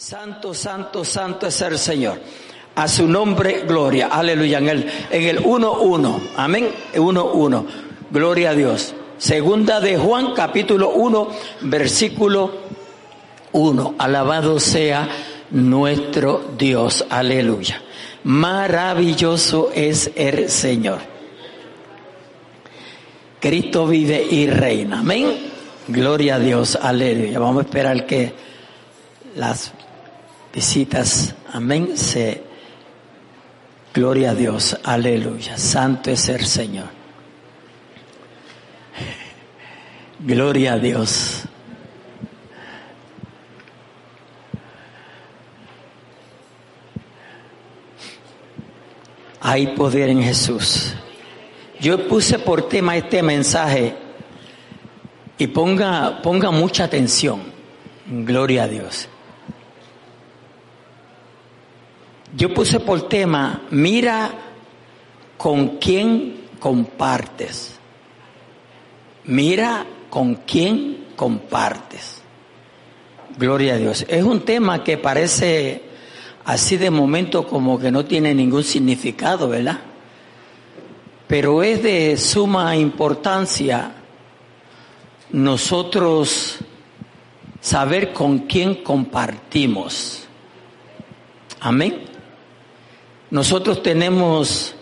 [0.00, 2.20] Santo, santo, santo es el Señor.
[2.76, 4.06] A su nombre, gloria.
[4.06, 4.58] Aleluya.
[4.58, 6.20] En el, en el 1.1.
[6.36, 6.70] Amén.
[6.94, 7.66] 1.1.
[8.08, 8.94] Gloria a Dios.
[9.18, 11.28] Segunda de Juan, capítulo 1,
[11.62, 12.52] versículo
[13.50, 13.96] 1.
[13.98, 15.08] Alabado sea
[15.50, 17.04] nuestro Dios.
[17.10, 17.82] Aleluya.
[18.22, 21.00] Maravilloso es el Señor.
[23.40, 25.00] Cristo vive y reina.
[25.00, 25.50] Amén.
[25.88, 26.78] Gloria a Dios.
[26.80, 27.40] Aleluya.
[27.40, 28.32] Vamos a esperar que
[29.34, 29.72] las
[30.52, 31.34] visitas.
[31.52, 31.96] Amén.
[31.96, 32.42] Se,
[33.92, 34.78] gloria a Dios.
[34.84, 35.56] Aleluya.
[35.58, 36.88] Santo es el Señor.
[40.20, 41.44] Gloria a Dios.
[49.40, 50.94] Hay poder en Jesús.
[51.80, 53.94] Yo puse por tema este mensaje
[55.38, 57.40] y ponga, ponga mucha atención.
[58.06, 59.08] Gloria a Dios.
[62.36, 64.30] Yo puse por tema, mira
[65.36, 67.78] con quién compartes.
[69.24, 72.22] Mira con quién compartes.
[73.38, 74.04] Gloria a Dios.
[74.08, 75.82] Es un tema que parece
[76.44, 79.78] así de momento como que no tiene ningún significado, ¿verdad?
[81.26, 83.92] Pero es de suma importancia
[85.30, 86.58] nosotros
[87.60, 90.26] saber con quién compartimos.
[91.60, 92.07] Amén.
[93.30, 94.74] Nosotros tenemos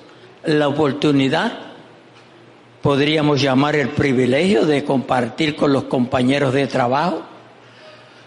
[0.45, 1.59] la oportunidad,
[2.81, 7.23] podríamos llamar el privilegio de compartir con los compañeros de trabajo,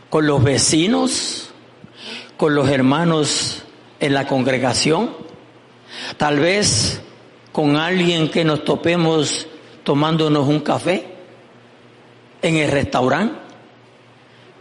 [0.10, 1.52] con los vecinos,
[2.36, 3.64] con los hermanos
[4.02, 5.12] en la congregación,
[6.18, 7.02] tal vez
[7.54, 9.48] con alguien que nos topemos
[9.86, 11.06] tomándonos un café
[12.42, 13.40] en el restaurante.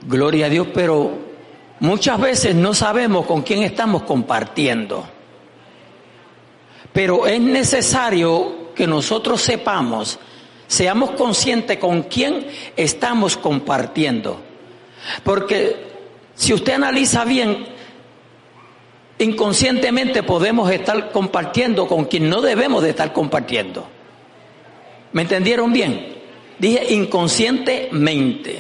[0.07, 1.19] Gloria a Dios, pero
[1.81, 5.18] muchas veces no sabemos con quién estamos compartiendo.
[6.99, 10.19] Pero es necesario que nosotros sepamos,
[10.67, 14.41] seamos conscientes con quién estamos compartiendo.
[15.23, 15.77] Porque
[16.35, 17.69] si usted analiza bien,
[19.21, 23.87] inconscientemente podemos estar compartiendo con quien no debemos de estar compartiendo.
[25.13, 26.17] ¿Me entendieron bien?
[26.59, 28.59] Dije inconscientemente.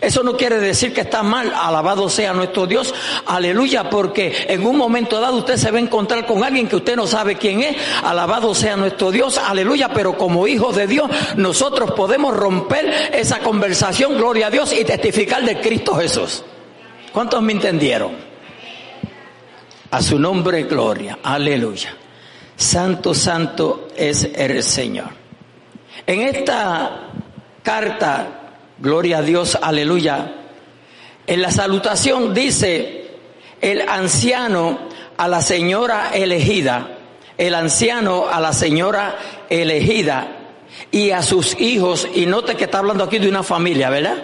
[0.00, 2.94] Eso no quiere decir que está mal, alabado sea nuestro Dios,
[3.26, 6.94] aleluya, porque en un momento dado usted se va a encontrar con alguien que usted
[6.94, 11.92] no sabe quién es, alabado sea nuestro Dios, aleluya, pero como hijos de Dios nosotros
[11.92, 16.44] podemos romper esa conversación, gloria a Dios, y testificar de Cristo Jesús.
[17.12, 18.12] ¿Cuántos me entendieron?
[19.90, 21.94] A su nombre, gloria, aleluya.
[22.56, 25.08] Santo, santo es el Señor.
[26.06, 27.08] En esta
[27.62, 28.47] carta
[28.80, 30.34] Gloria a Dios, aleluya.
[31.26, 33.10] En la salutación dice
[33.60, 34.78] el anciano
[35.16, 36.96] a la señora elegida,
[37.36, 39.18] el anciano a la señora
[39.50, 40.28] elegida
[40.92, 44.16] y a sus hijos, y note que está hablando aquí de una familia, ¿verdad?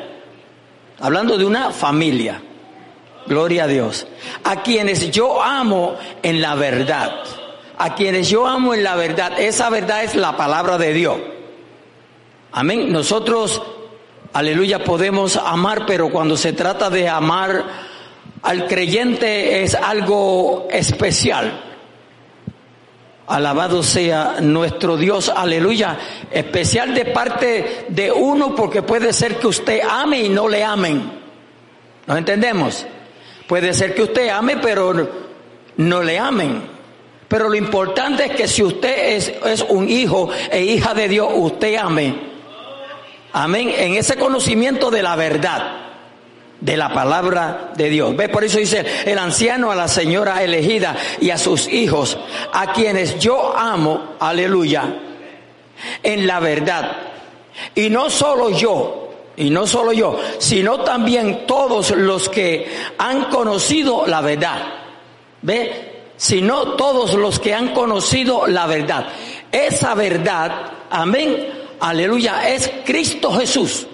[1.01, 2.41] Hablando de una familia.
[3.27, 4.07] Gloria a Dios.
[4.45, 7.13] A quienes yo amo en la verdad.
[7.77, 9.41] A quienes yo amo en la verdad.
[9.41, 11.17] Esa verdad es la palabra de Dios.
[12.53, 12.93] Amén.
[12.93, 13.63] Nosotros
[14.35, 17.65] aleluya, podemos amar, pero cuando se trata de amar
[18.43, 21.61] al creyente es algo especial.
[23.27, 25.97] Alabado sea nuestro Dios, aleluya.
[26.31, 31.11] Especial de parte de uno porque puede ser que usted ame y no le amen.
[32.07, 32.87] ¿Nos entendemos?
[33.47, 35.09] Puede ser que usted ame pero
[35.77, 36.63] no le amen.
[37.29, 41.29] Pero lo importante es que si usted es, es un hijo e hija de Dios,
[41.35, 42.34] usted ame
[43.35, 43.75] Amén.
[43.77, 45.85] En ese conocimiento de la verdad,
[46.61, 48.15] de la palabra de Dios.
[48.15, 48.29] ¿Ve?
[48.29, 52.17] Por eso dice el anciano a la señora elegida y a sus hijos,
[52.53, 54.85] a quienes yo amo, aleluya,
[56.01, 56.93] en la verdad.
[57.75, 62.69] Y no solo yo, y no solo yo, sino también todos los que
[62.99, 64.63] han conocido la verdad.
[65.43, 66.05] ¿Ve?
[66.17, 69.09] Sino todos los que han conocido la verdad.
[69.51, 70.53] Esa verdad,
[70.89, 73.87] amén, aleluya, es Cristo Jesús.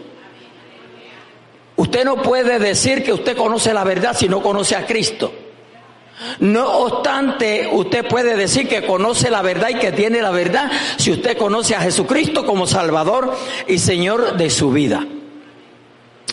[1.76, 5.32] Usted no puede decir que usted conoce la verdad si no conoce a Cristo.
[6.40, 11.12] No obstante, usted puede decir que conoce la verdad y que tiene la verdad si
[11.12, 13.34] usted conoce a Jesucristo como Salvador
[13.66, 15.06] y Señor de su vida.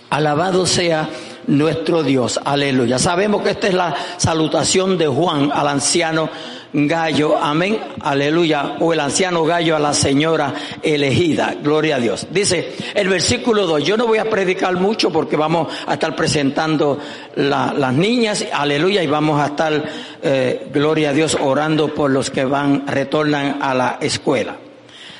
[0.09, 1.09] Alabado sea
[1.47, 2.39] nuestro Dios.
[2.43, 2.99] Aleluya.
[2.99, 6.29] Sabemos que esta es la salutación de Juan al anciano
[6.73, 7.37] Gallo.
[7.37, 7.79] Amén.
[8.01, 8.75] Aleluya.
[8.79, 10.53] O el anciano Gallo a la señora
[10.83, 11.55] elegida.
[11.61, 12.27] Gloria a Dios.
[12.29, 13.83] Dice el versículo 2.
[13.83, 16.99] Yo no voy a predicar mucho porque vamos a estar presentando
[17.35, 18.45] las niñas.
[18.51, 19.01] Aleluya.
[19.01, 19.83] Y vamos a estar,
[20.21, 24.57] eh, gloria a Dios, orando por los que van, retornan a la escuela.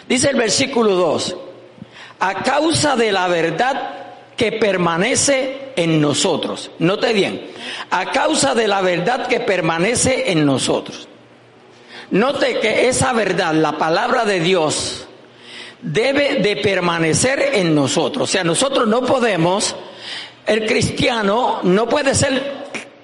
[0.07, 1.37] Dice el versículo 2.
[2.19, 3.91] A causa de la verdad
[4.35, 6.71] que permanece en nosotros.
[6.79, 7.49] Note bien,
[7.91, 11.07] a causa de la verdad que permanece en nosotros.
[12.11, 15.07] Note que esa verdad, la palabra de Dios,
[15.81, 18.23] debe de permanecer en nosotros.
[18.23, 19.75] O sea, nosotros no podemos,
[20.45, 22.57] el cristiano no puede ser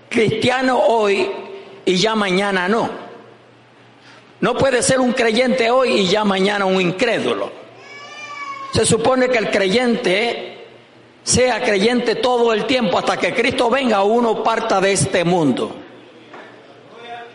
[0.09, 1.29] cristiano hoy
[1.85, 2.89] y ya mañana no.
[4.41, 7.51] No puede ser un creyente hoy y ya mañana un incrédulo.
[8.73, 10.52] Se supone que el creyente
[11.23, 15.75] sea creyente todo el tiempo hasta que Cristo venga uno parta de este mundo.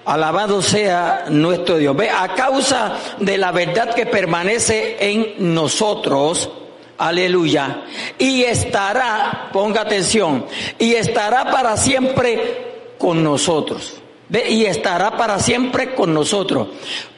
[0.05, 1.95] Alabado sea nuestro Dios.
[1.95, 6.51] Ve, a causa de la verdad que permanece en nosotros,
[6.97, 7.83] aleluya,
[8.19, 10.47] y estará, ponga atención,
[10.79, 14.01] y estará para siempre con nosotros.
[14.31, 16.69] Ve, y estará para siempre con nosotros.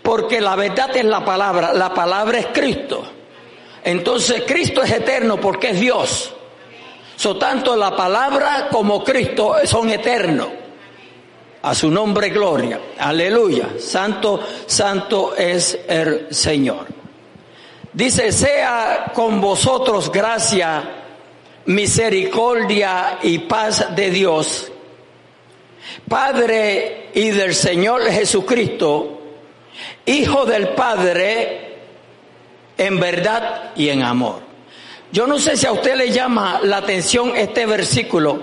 [0.03, 3.05] Porque la verdad es la palabra, la palabra es Cristo.
[3.85, 6.35] Entonces Cristo es eterno porque es Dios.
[7.21, 10.49] So, tanto la palabra como Cristo son eternos.
[11.61, 12.81] A su nombre gloria.
[12.99, 13.75] Aleluya.
[13.79, 16.87] Santo, santo es el Señor.
[17.93, 20.83] Dice, sea con vosotros gracia,
[21.67, 24.73] misericordia y paz de Dios,
[26.09, 29.21] Padre y del Señor Jesucristo,
[30.07, 31.81] Hijo del Padre,
[32.79, 34.50] en verdad y en amor.
[35.13, 38.43] Yo no sé si a usted le llama la atención este versículo.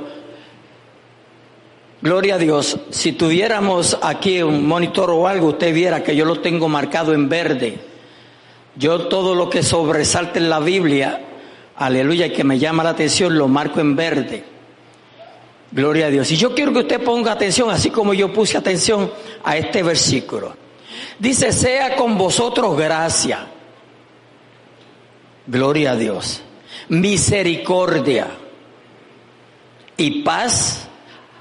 [2.02, 2.78] Gloria a Dios.
[2.90, 7.30] Si tuviéramos aquí un monitor o algo, usted viera que yo lo tengo marcado en
[7.30, 7.80] verde.
[8.76, 11.22] Yo todo lo que sobresalte en la Biblia,
[11.78, 14.44] aleluya, que me llama la atención, lo marco en verde.
[15.72, 16.30] Gloria a Dios.
[16.32, 19.10] Y yo quiero que usted ponga atención, así como yo puse atención
[19.44, 20.54] a este versículo.
[21.18, 23.48] Dice, sea con vosotros gracia.
[25.48, 26.44] Gloria a Dios
[26.90, 28.28] misericordia
[29.96, 30.88] y paz.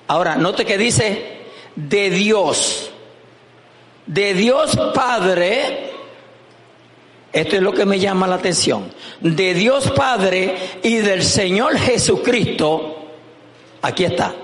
[0.08, 1.37] Ahora, note que dice
[1.75, 2.90] de Dios,
[4.06, 5.90] de Dios Padre,
[7.32, 13.08] esto es lo que me llama la atención, de Dios Padre y del Señor Jesucristo,
[13.82, 14.34] aquí está,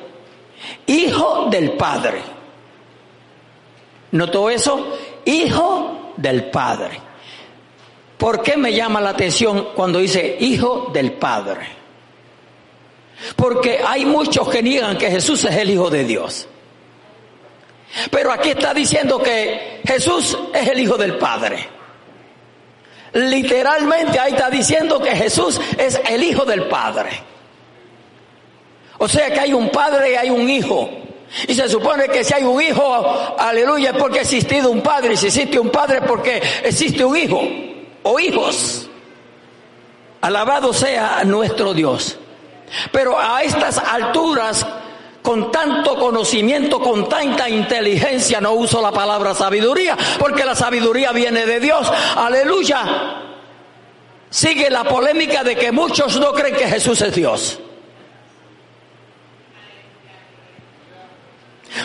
[0.87, 2.23] Hijo del Padre.
[4.13, 4.99] ¿Notó eso?
[5.25, 7.01] Hijo del Padre.
[8.23, 11.67] ¿Por qué me llama la atención cuando dice hijo del Padre?
[13.35, 16.47] Porque hay muchos que niegan que Jesús es el Hijo de Dios.
[18.13, 21.69] Pero aquí está diciendo que Jesús es el Hijo del Padre.
[23.15, 27.11] Literalmente ahí está diciendo que Jesús es el Hijo del Padre.
[28.99, 30.89] O sea que hay un Padre y hay un Hijo.
[31.49, 35.15] Y se supone que si hay un hijo, aleluya, es porque ha existido un padre.
[35.15, 37.72] Y si existe un padre es porque existe un hijo
[38.03, 38.89] o hijos.
[40.21, 42.19] Alabado sea nuestro Dios.
[42.91, 44.67] Pero a estas alturas,
[45.21, 51.45] con tanto conocimiento, con tanta inteligencia, no uso la palabra sabiduría, porque la sabiduría viene
[51.45, 51.91] de Dios.
[52.17, 53.21] Aleluya.
[54.31, 57.59] Sigue la polémica de que muchos no creen que Jesús es Dios.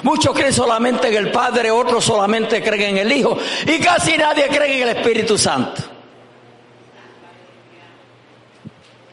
[0.03, 4.47] Muchos creen solamente en el Padre, otros solamente creen en el Hijo y casi nadie
[4.47, 5.96] cree en el Espíritu Santo.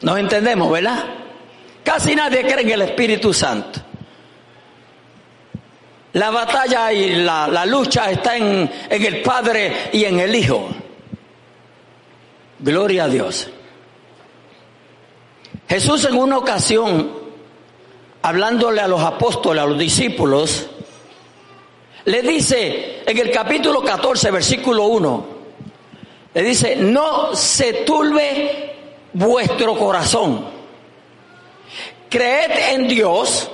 [0.05, 1.03] Nos entendemos, ¿verdad?
[1.83, 3.79] Casi nadie cree en el Espíritu Santo.
[6.13, 10.69] La batalla y la, lucha está en, en el Padre y en el Hijo.
[12.59, 13.49] Gloria a Dios.
[15.67, 17.11] Jesús en una ocasión,
[18.21, 20.67] hablándole a los apóstoles, a los discípulos,
[22.05, 25.25] le dice en el capítulo 14, versículo 1,
[26.35, 28.74] le dice, no se turbe
[29.15, 30.45] vuestro corazón.
[32.09, 33.49] Creed en Dios,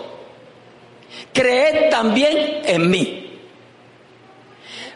[1.32, 3.40] creed también en mí.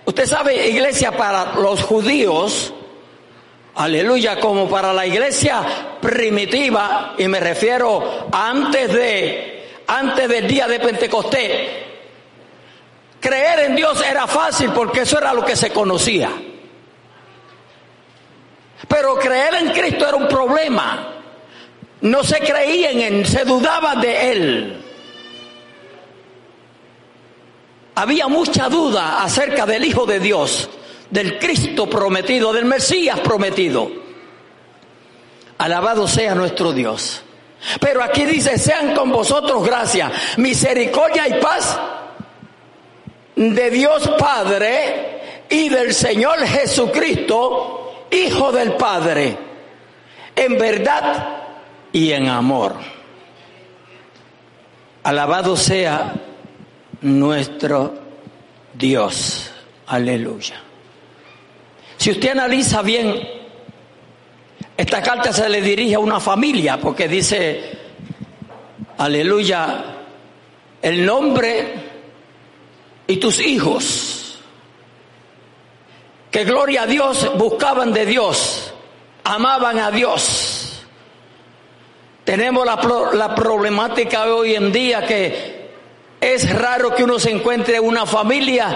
[0.05, 2.73] Usted sabe, iglesia, para los judíos,
[3.75, 5.63] aleluya, como para la iglesia
[6.01, 11.69] primitiva, y me refiero antes de, antes del día de Pentecostés,
[13.19, 16.29] creer en Dios era fácil porque eso era lo que se conocía.
[18.87, 21.11] Pero creer en Cristo era un problema.
[22.01, 24.81] No se creían en él, se dudaba de él.
[27.95, 30.69] Había mucha duda acerca del Hijo de Dios,
[31.09, 33.89] del Cristo prometido, del Mesías prometido.
[35.57, 37.23] Alabado sea nuestro Dios.
[37.79, 41.79] Pero aquí dice, sean con vosotros gracia, misericordia y paz
[43.35, 49.37] de Dios Padre y del Señor Jesucristo Hijo del Padre,
[50.35, 51.43] en verdad
[51.91, 52.75] y en amor.
[55.03, 56.13] Alabado sea
[57.01, 57.93] nuestro
[58.73, 59.51] Dios.
[59.87, 60.61] Aleluya.
[61.97, 63.19] Si usted analiza bien,
[64.77, 67.77] esta carta se le dirige a una familia porque dice,
[68.97, 69.85] aleluya,
[70.81, 71.73] el nombre
[73.07, 74.24] y tus hijos,
[76.35, 78.73] que gloria a Dios buscaban de Dios,
[79.23, 80.83] amaban a Dios.
[82.25, 82.77] Tenemos la,
[83.13, 85.71] la problemática hoy en día que
[86.19, 88.67] es raro que uno se encuentre una familia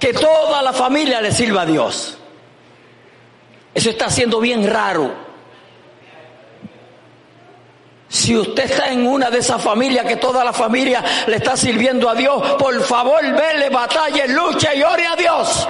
[0.00, 2.18] que toda la familia le sirva a Dios.
[3.72, 5.14] Eso está siendo bien raro.
[8.08, 12.10] Si usted está en una de esas familias que toda la familia le está sirviendo
[12.10, 15.68] a Dios, por favor, vele, batalla, lucha y ore a Dios.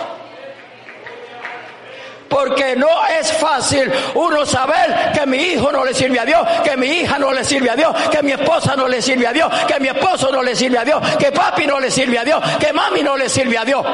[2.28, 6.76] Porque no es fácil uno saber que mi hijo no le sirve a Dios, que
[6.76, 9.52] mi hija no le sirve a Dios, que mi esposa no le sirve a Dios,
[9.66, 12.42] que mi esposo no le sirve a Dios, que papi no le sirve a Dios,
[12.58, 13.86] que mami no le sirve a Dios.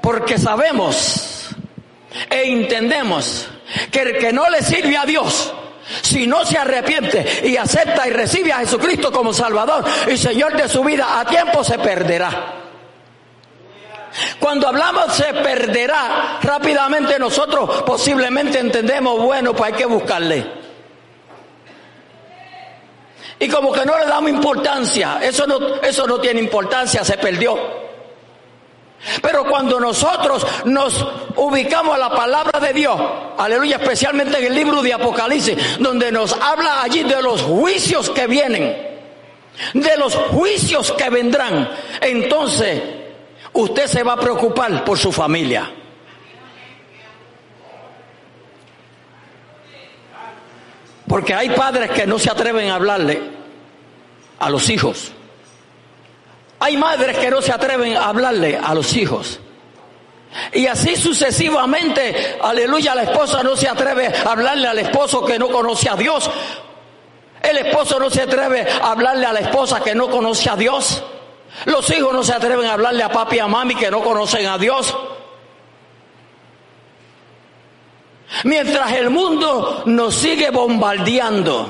[0.00, 1.50] Porque sabemos
[2.28, 3.48] e entendemos
[3.90, 5.54] que el que no le sirve a Dios,
[6.00, 10.68] si no se arrepiente y acepta y recibe a Jesucristo como Salvador y Señor de
[10.68, 12.62] su vida, a tiempo se perderá.
[14.38, 20.62] Cuando hablamos se perderá, rápidamente nosotros posiblemente entendemos, bueno, pues hay que buscarle.
[23.38, 27.82] Y como que no le damos importancia, eso no, eso no tiene importancia, se perdió.
[29.20, 31.04] Pero cuando nosotros nos
[31.42, 32.98] ubicamos a la palabra de Dios,
[33.36, 38.26] aleluya, especialmente en el libro de Apocalipsis, donde nos habla allí de los juicios que
[38.26, 38.76] vienen,
[39.74, 41.68] de los juicios que vendrán,
[42.00, 42.82] entonces
[43.52, 45.70] usted se va a preocupar por su familia.
[51.08, 53.20] Porque hay padres que no se atreven a hablarle
[54.38, 55.12] a los hijos.
[56.60, 59.40] Hay madres que no se atreven a hablarle a los hijos.
[60.52, 65.48] Y así sucesivamente, aleluya, la esposa no se atreve a hablarle al esposo que no
[65.48, 66.30] conoce a Dios.
[67.42, 71.02] El esposo no se atreve a hablarle a la esposa que no conoce a Dios.
[71.66, 74.46] Los hijos no se atreven a hablarle a papi y a mami que no conocen
[74.46, 74.96] a Dios.
[78.44, 81.68] Mientras el mundo nos sigue bombardeando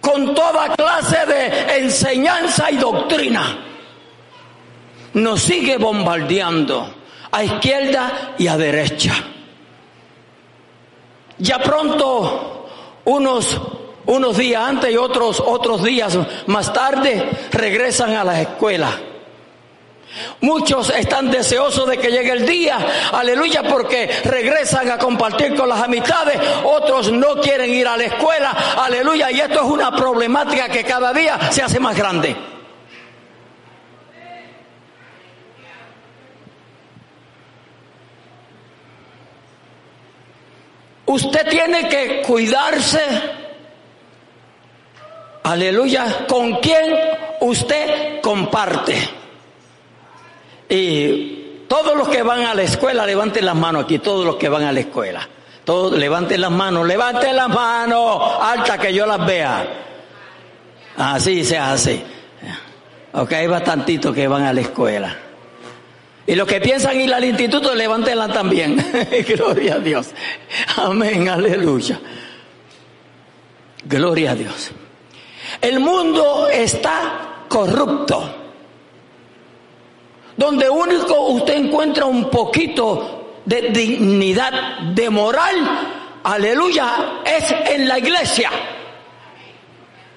[0.00, 3.58] con toda clase de enseñanza y doctrina.
[5.14, 6.92] Nos sigue bombardeando
[7.34, 9.12] a izquierda y a derecha.
[11.38, 12.68] Ya pronto,
[13.04, 13.60] unos,
[14.06, 18.94] unos días antes y otros, otros días más tarde, regresan a las escuelas
[20.40, 22.78] Muchos están deseosos de que llegue el día,
[23.12, 28.50] aleluya, porque regresan a compartir con las amistades, otros no quieren ir a la escuela,
[28.76, 32.53] aleluya, y esto es una problemática que cada día se hace más grande.
[41.06, 43.00] Usted tiene que cuidarse,
[45.42, 46.96] aleluya, con quien
[47.40, 48.96] usted comparte.
[50.68, 54.48] Y todos los que van a la escuela, levanten las manos aquí, todos los que
[54.48, 55.28] van a la escuela.
[55.64, 59.66] Todos levanten las manos, levanten las manos, alta que yo las vea.
[60.96, 62.04] Así se hace.
[63.12, 65.16] Ok, hay bastantitos que van a la escuela.
[66.26, 68.76] Y los que piensan ir al instituto, levántenla también.
[69.28, 70.10] Gloria a Dios.
[70.76, 72.00] Amén, aleluya.
[73.84, 74.70] Gloria a Dios.
[75.60, 78.44] El mundo está corrupto
[80.36, 88.50] donde único usted encuentra un poquito de dignidad, de moral, aleluya, es en la iglesia.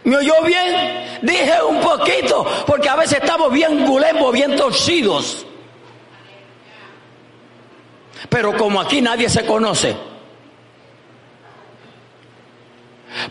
[0.05, 1.19] ¿Me oyó bien?
[1.21, 5.45] Dije un poquito, porque a veces estamos bien gulemos, bien torcidos.
[8.29, 9.95] Pero como aquí nadie se conoce,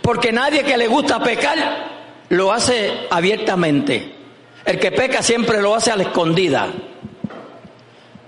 [0.03, 1.59] porque nadie que le gusta pecar
[2.31, 4.15] lo hace abiertamente.
[4.65, 6.69] El que peca siempre lo hace a la escondida.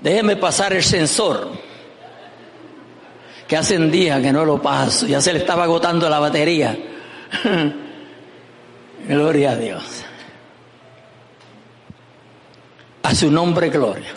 [0.01, 1.51] Déjeme pasar el sensor.
[3.49, 6.77] que hacen días que no lo paso, ya se le estaba agotando la batería.
[9.09, 10.05] gloria a Dios.
[13.03, 14.13] A su nombre, gloria.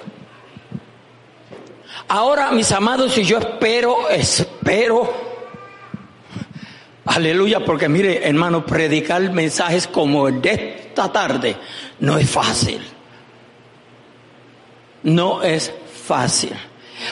[2.14, 5.14] Ahora, mis amados, y yo espero, espero,
[7.06, 11.56] aleluya, porque mire, hermano, predicar mensajes como el de esta tarde
[12.02, 12.82] no es fácil.
[15.04, 15.74] No es
[16.06, 16.52] fácil.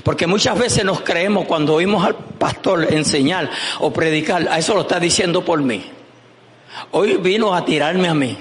[0.03, 4.81] Porque muchas veces nos creemos cuando oímos al pastor enseñar o predicar, a eso lo
[4.81, 5.81] está diciendo por mí.
[6.91, 8.37] Hoy vino a tirarme a mí.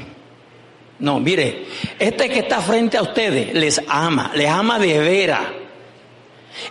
[0.99, 1.67] No, mire,
[2.01, 5.58] este que está frente a ustedes les ama, les ama de veras.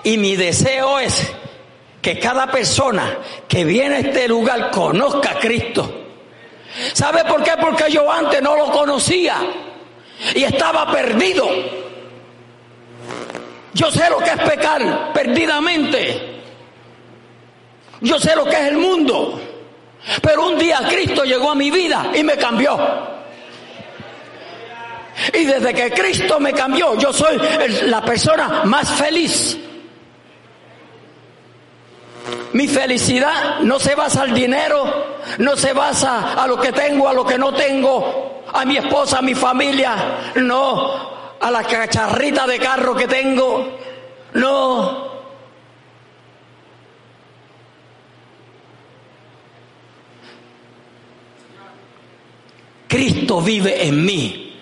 [0.03, 1.31] Y mi deseo es
[2.01, 3.17] que cada persona
[3.47, 6.05] que viene a este lugar conozca a Cristo.
[6.93, 7.51] ¿Sabe por qué?
[7.59, 9.37] Porque yo antes no lo conocía
[10.35, 11.47] y estaba perdido.
[13.73, 16.41] Yo sé lo que es pecar perdidamente.
[18.01, 19.39] Yo sé lo que es el mundo.
[20.21, 22.77] Pero un día Cristo llegó a mi vida y me cambió.
[25.33, 27.37] Y desde que Cristo me cambió, yo soy
[27.85, 29.57] la persona más feliz.
[32.53, 37.13] Mi felicidad no se basa al dinero, no se basa a lo que tengo, a
[37.13, 39.95] lo que no tengo, a mi esposa, a mi familia,
[40.35, 43.77] no, a la cacharrita de carro que tengo.
[44.33, 45.07] No.
[52.87, 54.59] Cristo vive en mí.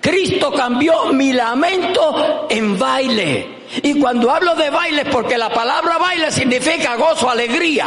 [0.00, 3.61] Cristo cambió mi lamento en baile.
[3.80, 7.86] Y cuando hablo de baile, porque la palabra baile significa gozo, alegría.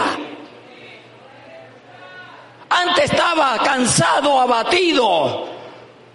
[2.70, 5.48] Antes estaba cansado, abatido,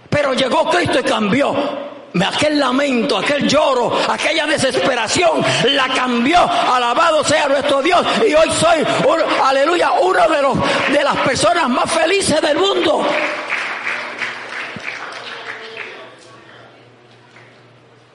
[0.09, 1.91] pero llegó Cristo y cambió.
[2.27, 6.41] Aquel lamento, aquel lloro, aquella desesperación la cambió.
[6.41, 8.05] Alabado sea nuestro Dios.
[8.29, 8.85] Y hoy soy,
[9.45, 13.07] aleluya, uno de, de las personas más felices del mundo.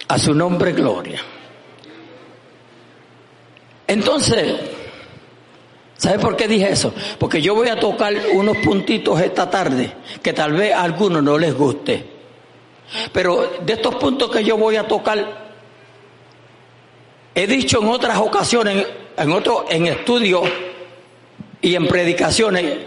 [0.10, 1.22] A su nombre, gloria.
[3.88, 4.56] Entonces,
[5.98, 6.94] ¿sabe por qué dije eso?
[7.20, 11.38] Porque yo voy a tocar unos puntitos esta tarde que tal vez a algunos no
[11.38, 12.16] les guste.
[13.12, 15.46] Pero de estos puntos que yo voy a tocar,
[17.34, 20.44] he dicho en otras ocasiones, en otro, en estudios
[21.62, 22.78] y en predicaciones,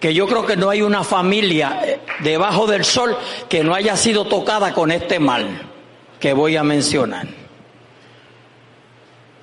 [0.00, 1.80] que yo creo que no hay una familia
[2.20, 3.16] debajo del sol
[3.48, 5.46] que no haya sido tocada con este mal
[6.18, 7.41] que voy a mencionar.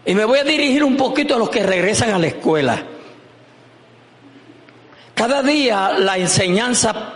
[0.05, 2.83] Y me voy a dirigir un poquito a los que regresan a la escuela.
[5.13, 7.13] Cada día la enseñanza,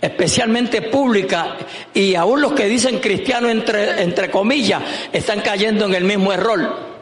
[0.00, 1.56] especialmente pública,
[1.92, 4.82] y aún los que dicen cristiano entre, entre comillas,
[5.12, 6.94] están cayendo en el mismo error.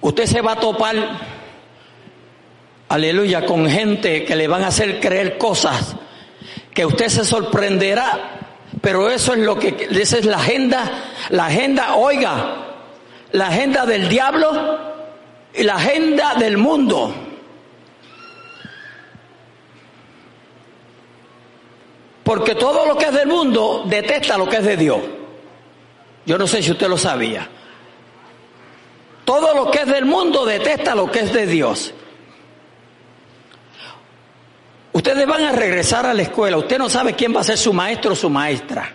[0.00, 0.96] Usted se va a topar,
[2.88, 5.96] aleluya, con gente que le van a hacer creer cosas
[6.72, 11.96] que usted se sorprenderá, pero eso es lo que, esa es la agenda, la agenda,
[11.96, 12.65] oiga,
[13.36, 14.78] la agenda del diablo
[15.52, 17.14] y la agenda del mundo.
[22.24, 25.00] Porque todo lo que es del mundo detesta lo que es de Dios.
[26.24, 27.46] Yo no sé si usted lo sabía.
[29.26, 31.92] Todo lo que es del mundo detesta lo que es de Dios.
[34.92, 36.56] Ustedes van a regresar a la escuela.
[36.56, 38.94] Usted no sabe quién va a ser su maestro o su maestra.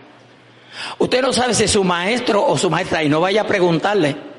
[0.98, 4.31] Usted no sabe si es su maestro o su maestra y no vaya a preguntarle.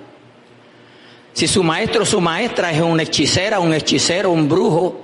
[1.32, 5.00] Si su maestro o su maestra es una hechicera, un hechicero, un brujo,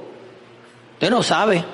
[0.92, 1.64] usted no sabe.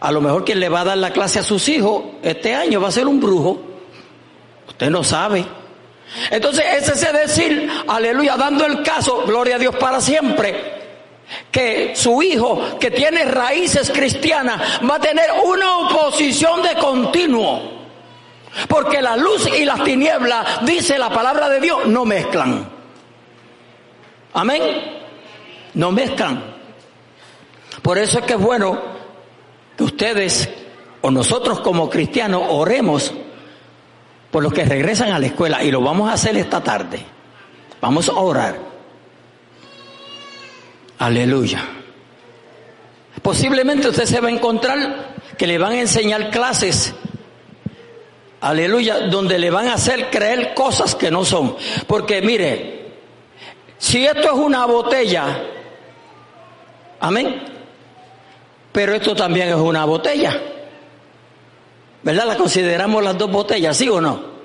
[0.00, 2.80] A lo mejor quien le va a dar la clase a sus hijos este año
[2.80, 3.60] va a ser un brujo.
[4.68, 5.44] Usted no sabe.
[6.30, 10.78] Entonces, ese es decir, aleluya, dando el caso, gloria a Dios para siempre,
[11.50, 17.78] que su hijo que tiene raíces cristianas va a tener una oposición de continuo.
[18.68, 22.77] Porque la luz y las tinieblas, dice la palabra de Dios, no mezclan.
[24.38, 24.62] Amén.
[25.74, 26.40] No mezclan.
[27.82, 28.80] Por eso es que es bueno
[29.76, 30.48] que ustedes
[31.00, 33.12] o nosotros como cristianos oremos
[34.30, 37.04] por los que regresan a la escuela y lo vamos a hacer esta tarde.
[37.80, 38.56] Vamos a orar.
[41.00, 41.64] Aleluya.
[43.20, 46.94] Posiblemente usted se va a encontrar que le van a enseñar clases,
[48.40, 51.56] aleluya, donde le van a hacer creer cosas que no son.
[51.88, 52.77] Porque mire,
[53.78, 55.42] si esto es una botella,
[57.00, 57.42] amén,
[58.72, 60.40] pero esto también es una botella,
[62.02, 62.26] ¿verdad?
[62.26, 64.38] La consideramos las dos botellas, ¿sí o no?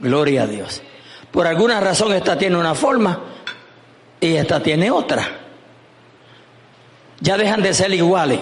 [0.00, 0.82] Gloria a Dios.
[1.30, 3.18] Por alguna razón esta tiene una forma
[4.20, 5.40] y esta tiene otra.
[7.20, 8.40] Ya dejan de ser iguales.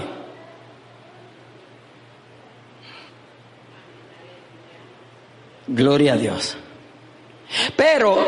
[5.69, 6.57] Gloria a Dios.
[7.77, 8.19] Pero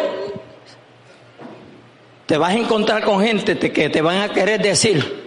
[2.27, 5.25] te vas a encontrar con gente que te van a querer decir,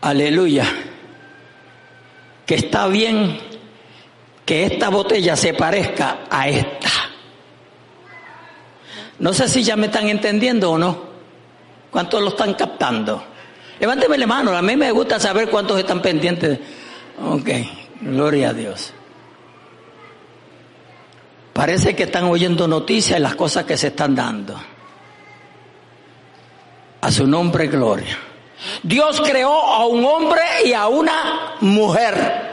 [0.00, 0.66] aleluya,
[2.46, 3.38] que está bien
[4.44, 6.90] que esta botella se parezca a esta.
[9.18, 11.12] No sé si ya me están entendiendo o no.
[11.90, 13.22] ¿Cuántos lo están captando?
[13.78, 16.58] Levánteme la mano, a mí me gusta saber cuántos están pendientes.
[17.24, 17.48] Ok,
[18.00, 18.92] gloria a Dios.
[21.52, 24.58] Parece que están oyendo noticias de las cosas que se están dando.
[27.00, 28.18] A su nombre, gloria.
[28.82, 32.52] Dios creó a un hombre y a una mujer.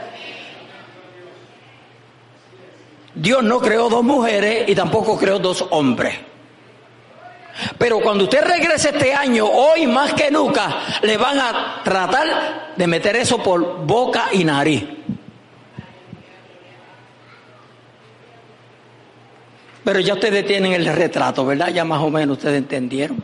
[3.14, 6.16] Dios no creó dos mujeres y tampoco creó dos hombres.
[7.78, 12.86] Pero cuando usted regrese este año, hoy más que nunca, le van a tratar de
[12.86, 14.84] meter eso por boca y nariz.
[19.84, 21.68] Pero ya ustedes tienen el retrato, ¿verdad?
[21.68, 23.22] Ya más o menos ustedes entendieron.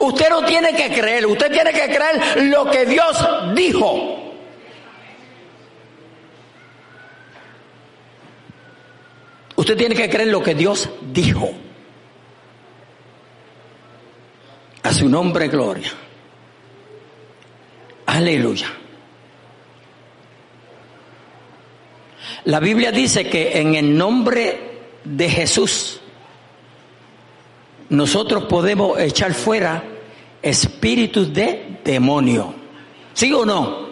[0.00, 4.20] Usted no tiene que creer, usted tiene que creer lo que Dios dijo.
[9.56, 11.50] Usted tiene que creer lo que Dios dijo.
[14.82, 15.90] A su nombre, gloria.
[18.06, 18.68] Aleluya.
[22.44, 24.73] La Biblia dice que en el nombre
[25.04, 26.00] de Jesús
[27.88, 29.84] nosotros podemos echar fuera
[30.42, 32.54] espíritus de demonio.
[33.12, 33.84] ¿Sí o no?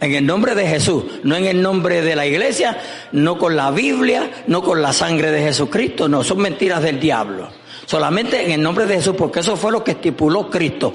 [0.00, 2.80] En el nombre de Jesús, no en el nombre de la iglesia,
[3.12, 7.48] no con la Biblia, no con la sangre de Jesucristo, no, son mentiras del diablo.
[7.84, 10.94] Solamente en el nombre de Jesús, porque eso fue lo que estipuló Cristo.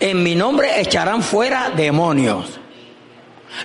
[0.00, 2.58] En mi nombre echarán fuera demonios.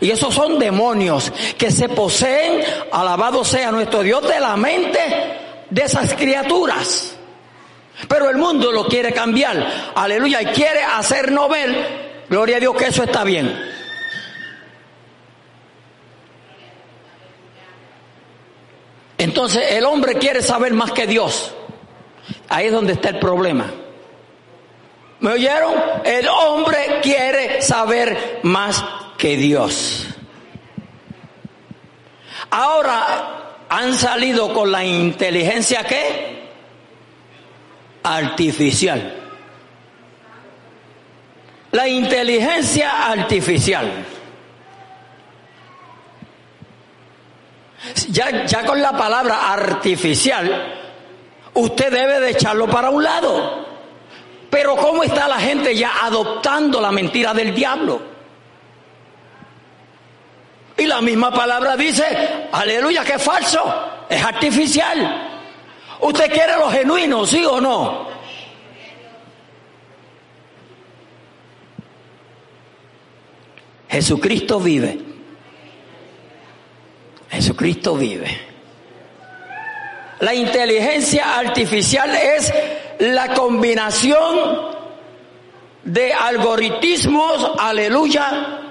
[0.01, 4.99] Y esos son demonios que se poseen, alabado sea nuestro Dios, de la mente
[5.69, 7.15] de esas criaturas.
[8.07, 12.87] Pero el mundo lo quiere cambiar, aleluya, y quiere hacernos ver, gloria a Dios, que
[12.87, 13.75] eso está bien.
[19.17, 21.53] Entonces el hombre quiere saber más que Dios.
[22.49, 23.65] Ahí es donde está el problema.
[25.19, 25.73] ¿Me oyeron?
[26.05, 28.83] El hombre quiere saber más
[29.17, 30.07] que Dios.
[32.49, 36.47] Ahora han salido con la inteligencia que
[38.03, 39.15] artificial.
[41.71, 44.05] La inteligencia artificial.
[48.09, 50.73] Ya, ya con la palabra artificial
[51.53, 53.65] usted debe de echarlo para un lado.
[54.49, 58.06] Pero ¿cómo está la gente ya adoptando la mentira del diablo?
[60.77, 62.05] Y la misma palabra dice,
[62.51, 65.39] aleluya, que es falso, es artificial.
[66.01, 68.07] ¿Usted quiere lo genuino, sí o no?
[73.89, 74.99] Jesucristo vive.
[77.31, 78.39] Jesucristo vive.
[80.19, 82.53] La inteligencia artificial es
[82.99, 84.77] la combinación
[85.83, 88.66] de algoritmos, aleluya,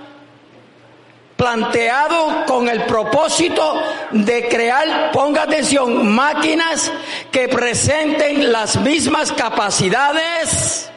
[1.37, 6.91] planteado con el propósito de crear, ponga atención, máquinas
[7.31, 10.91] que presenten las mismas capacidades.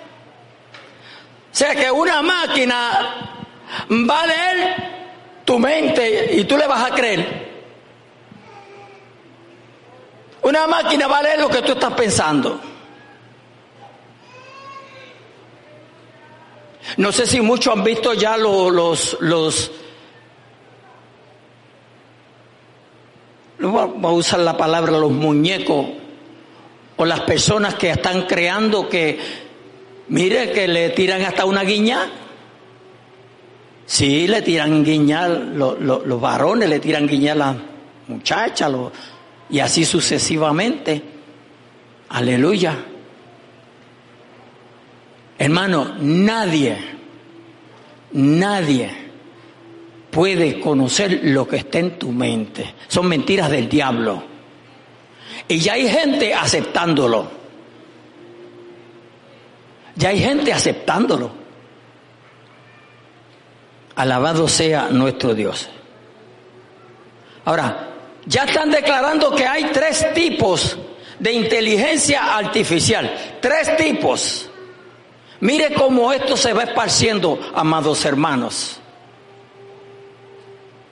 [1.51, 3.45] O sea que una máquina
[3.91, 4.75] va a leer
[5.43, 7.49] tu mente y tú le vas a creer.
[10.41, 12.61] Una máquina vale lo que tú estás pensando.
[16.95, 19.71] No sé si muchos han visto ya los, los, los
[23.59, 25.85] vamos a usar la palabra los muñecos
[26.97, 29.19] o las personas que están creando que,
[30.09, 32.09] mire, que le tiran hasta una guiña.
[33.85, 37.55] Sí, le tiran guiña, los varones le tiran guiña a las
[38.07, 38.71] muchachas,
[39.49, 41.01] y así sucesivamente.
[42.09, 42.75] Aleluya.
[45.37, 46.77] Hermano, nadie,
[48.11, 49.08] nadie
[50.11, 52.75] puede conocer lo que está en tu mente.
[52.87, 54.23] Son mentiras del diablo.
[55.47, 57.29] Y ya hay gente aceptándolo.
[59.95, 61.31] Ya hay gente aceptándolo.
[63.95, 65.69] Alabado sea nuestro Dios.
[67.45, 67.89] Ahora,
[68.25, 70.77] ya están declarando que hay tres tipos
[71.19, 73.37] de inteligencia artificial.
[73.41, 74.49] Tres tipos.
[75.41, 78.79] Mire cómo esto se va esparciendo, amados hermanos.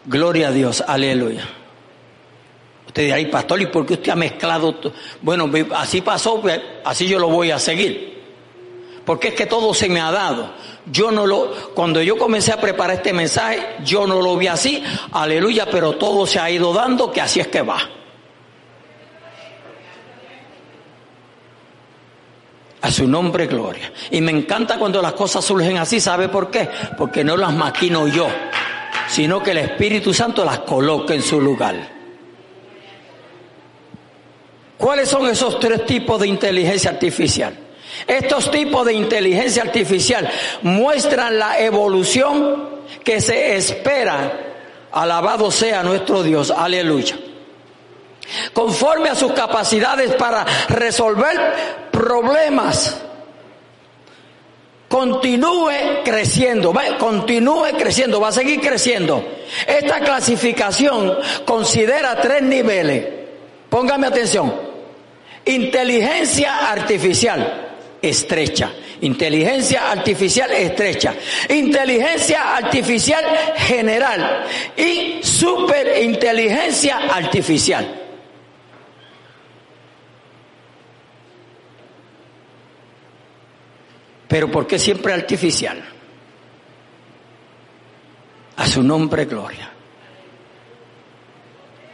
[0.08, 1.46] Gloria a Dios, aleluya.
[2.88, 4.80] Usted dirá, pastor, ¿y por qué usted ha mezclado?
[5.22, 8.18] Bueno, así pasó, pues, así yo lo voy a seguir.
[9.06, 10.54] Porque es que todo se me ha dado.
[10.86, 14.82] Yo no lo, cuando yo comencé a preparar este mensaje, yo no lo vi así,
[15.12, 17.78] aleluya, pero todo se ha ido dando, que así es que va.
[22.82, 23.92] A su nombre, gloria.
[24.12, 26.70] Y me encanta cuando las cosas surgen así, ¿sabe por qué?
[26.98, 28.28] Porque no las maquino yo,
[29.08, 31.76] sino que el Espíritu Santo las coloca en su lugar.
[34.78, 37.58] ¿Cuáles son esos tres tipos de inteligencia artificial?
[38.06, 40.30] Estos tipos de inteligencia artificial
[40.62, 44.44] muestran la evolución que se espera.
[44.92, 46.52] Alabado sea nuestro Dios.
[46.52, 47.18] Aleluya.
[48.54, 53.02] Conforme a sus capacidades para resolver problemas.
[54.98, 59.24] Continúe creciendo, va, continúe creciendo, va a seguir creciendo.
[59.68, 61.14] Esta clasificación
[61.46, 63.06] considera tres niveles.
[63.70, 64.52] Póngame atención.
[65.46, 68.72] Inteligencia artificial estrecha.
[69.02, 71.14] Inteligencia artificial estrecha.
[71.50, 73.24] Inteligencia artificial
[73.56, 74.46] general.
[74.76, 78.07] Y superinteligencia artificial.
[84.28, 85.84] Pero ¿por qué siempre artificial?
[88.58, 89.72] A su nombre, gloria.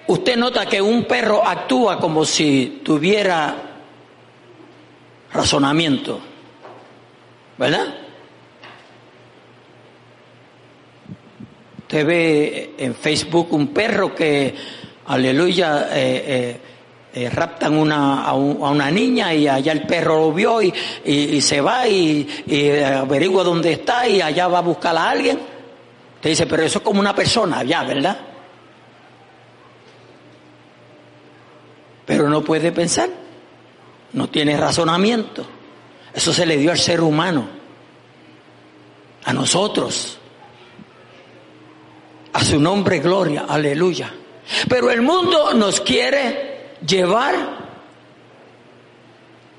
[0.08, 3.56] Usted nota que un perro actúa como si tuviera
[5.32, 6.20] razonamiento.
[7.58, 7.96] ¿Verdad?
[11.80, 14.56] Usted ve en Facebook un perro que,
[15.06, 16.60] aleluya, eh, eh,
[17.14, 20.74] eh, raptan una, a, una niña y allá el perro lo vio y,
[21.06, 25.40] y, se va y, y, averigua dónde está y allá va a buscar a alguien.
[26.22, 28.18] Te dice, pero eso es como una persona, ya, ¿verdad?
[32.06, 33.10] Pero no puede pensar
[34.14, 35.46] no tiene razonamiento.
[36.14, 37.48] Eso se le dio al ser humano,
[39.26, 40.20] a nosotros.
[42.32, 44.14] A su nombre gloria, aleluya.
[44.68, 46.53] Pero el mundo nos quiere
[46.86, 47.36] llevar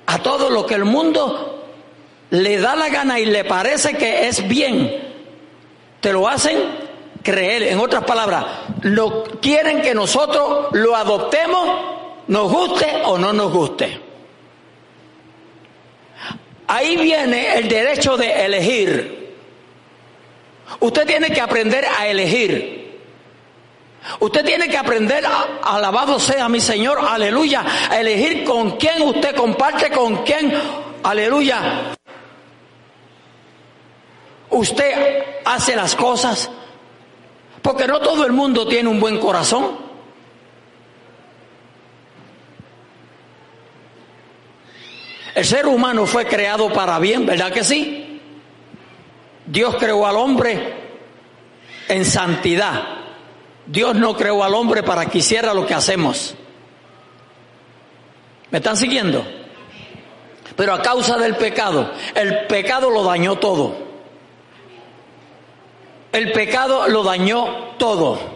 [0.07, 1.67] a todo lo que el mundo
[2.31, 5.03] le da la gana y le parece que es bien.
[6.01, 6.59] Te lo hacen
[7.23, 7.65] creer.
[7.65, 8.45] En otras palabras,
[8.83, 11.69] lo quieren que nosotros lo adoptemos,
[12.29, 14.01] nos guste o no nos guste.
[16.67, 19.35] Ahí viene el derecho de elegir.
[20.81, 22.84] Usted tiene que aprender a elegir.
[24.21, 25.25] Usted tiene que aprender,
[25.63, 30.53] alabado sea mi Señor, aleluya, a elegir con quién usted comparte, con quién,
[31.03, 31.95] aleluya.
[34.51, 36.51] Usted hace las cosas,
[37.63, 39.79] porque no todo el mundo tiene un buen corazón.
[45.35, 48.21] El ser humano fue creado para bien, ¿verdad que sí?
[49.47, 50.75] Dios creó al hombre
[51.89, 53.04] en santidad.
[53.67, 56.35] Dios no creó al hombre para que hiciera lo que hacemos.
[58.51, 59.25] ¿Me están siguiendo?
[60.57, 63.77] Pero a causa del pecado, el pecado lo dañó todo.
[66.13, 68.35] El pecado lo dañó todo.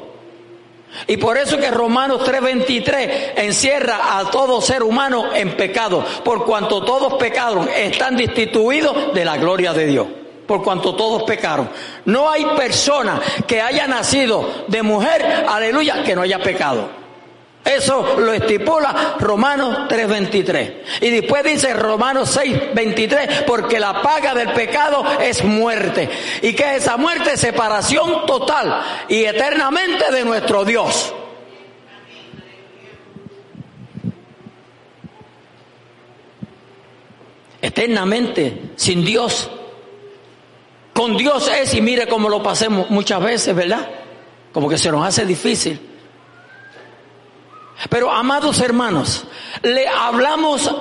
[1.06, 6.82] Y por eso que Romanos 3:23 encierra a todo ser humano en pecado, por cuanto
[6.82, 10.06] todos pecaron, están destituidos de la gloria de Dios.
[10.48, 11.68] Por cuanto todos pecaron.
[12.06, 16.88] No hay persona que haya nacido de mujer, aleluya, que no haya pecado.
[17.62, 21.02] Eso lo estipula Romanos 3:23.
[21.02, 26.08] Y después dice Romanos 6:23, porque la paga del pecado es muerte.
[26.40, 27.36] ¿Y que es esa muerte?
[27.36, 31.14] Separación total y eternamente de nuestro Dios.
[37.60, 39.50] Eternamente, sin Dios.
[40.98, 43.88] Con Dios es, y mire cómo lo pasemos muchas veces, ¿verdad?
[44.52, 45.78] Como que se nos hace difícil.
[47.88, 49.24] Pero amados hermanos,
[49.62, 50.74] le hablamos,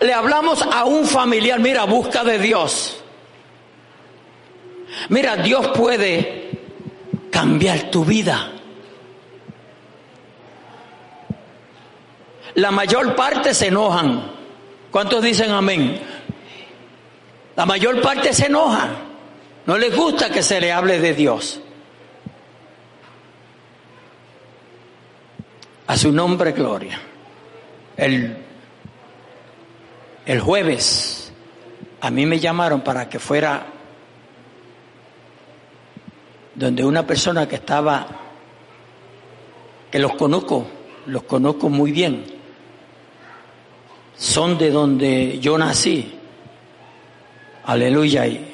[0.00, 3.02] le hablamos a un familiar, mira, busca de Dios.
[5.08, 6.50] Mira, Dios puede
[7.30, 8.52] cambiar tu vida.
[12.56, 14.32] La mayor parte se enojan.
[14.90, 15.98] ¿Cuántos dicen amén?
[17.58, 18.88] La mayor parte se enoja.
[19.66, 21.60] No les gusta que se le hable de Dios.
[25.88, 27.00] A su nombre, gloria.
[27.96, 28.36] El,
[30.24, 31.32] el jueves
[32.00, 33.66] a mí me llamaron para que fuera
[36.54, 38.06] donde una persona que estaba,
[39.90, 40.64] que los conozco,
[41.06, 42.24] los conozco muy bien,
[44.16, 46.17] son de donde yo nací,
[47.68, 48.44] aleluya, y,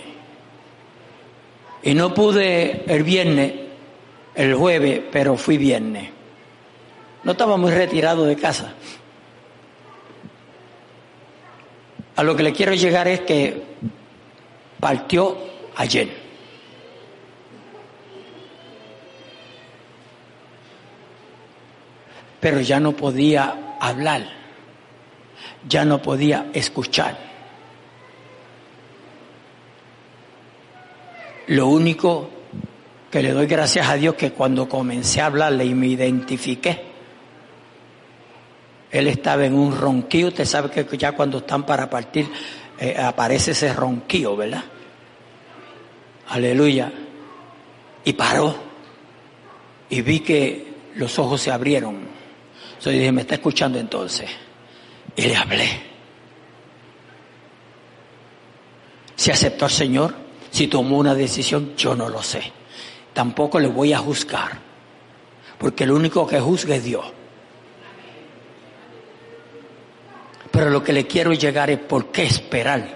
[1.95, 3.53] no pude el viernes,
[4.35, 6.11] el jueves, pero fui viernes.
[7.23, 8.75] No estaba muy retirado de casa.
[12.17, 13.63] A lo que le quiero llegar es que
[14.81, 15.39] partió
[15.77, 16.09] ayer.
[22.41, 24.29] Pero ya no podía hablar,
[25.69, 27.34] ya no podía escuchar.
[31.49, 32.31] Lo único
[33.11, 36.83] que le doy gracias a Dios que cuando comencé a hablarle y me identifiqué,
[38.91, 42.29] él estaba en un ronquío, usted sabe que ya cuando están para partir
[42.79, 44.65] eh, aparece ese ronquío, ¿verdad?
[46.29, 46.93] Aleluya.
[48.05, 48.55] Y paró.
[49.91, 51.97] Y vi que los ojos se abrieron.
[52.69, 54.31] Entonces dije, me está escuchando entonces.
[55.17, 55.69] Y le hablé.
[59.17, 60.24] Si aceptó al Señor,
[60.55, 62.41] si tomó una decisión, yo no lo sé.
[63.13, 64.53] Tampoco le voy a juzgar.
[65.59, 67.05] Porque el único que juzga es Dios.
[70.53, 72.87] Pero lo que le quiero llegar es por qué esperar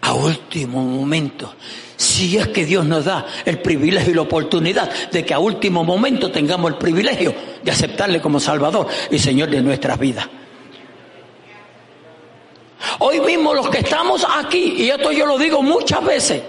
[0.00, 1.54] a último momento.
[1.98, 5.84] Si es que Dios nos da el privilegio y la oportunidad de que a último
[5.84, 10.26] momento tengamos el privilegio de aceptarle como Salvador y Señor de nuestras vidas.
[12.98, 16.42] Hoy mismo los que estamos aquí, y esto yo lo digo muchas veces,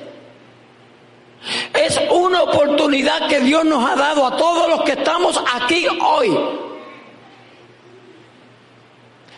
[1.74, 6.38] es una oportunidad que Dios nos ha dado a todos los que estamos aquí hoy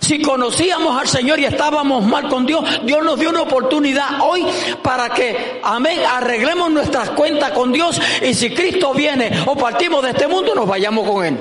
[0.04, 4.46] si conocíamos al Señor y estábamos mal con Dios, Dios nos dio una oportunidad hoy
[4.82, 10.10] para que, amén, arreglemos nuestras cuentas con Dios y si Cristo viene o partimos de
[10.10, 11.40] este mundo, nos vayamos con Él.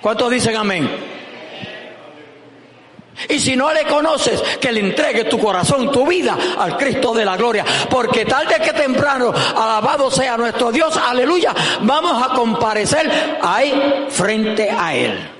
[0.00, 1.11] ¿Cuántos dicen amén?
[3.28, 7.24] Y si no le conoces, que le entregues tu corazón, tu vida al Cristo de
[7.24, 7.64] la gloria.
[7.88, 14.94] Porque tarde que temprano, alabado sea nuestro Dios, aleluya, vamos a comparecer ahí frente a
[14.94, 15.32] Él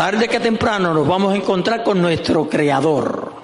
[0.00, 3.34] tarde que temprano nos vamos a encontrar con nuestro Creador.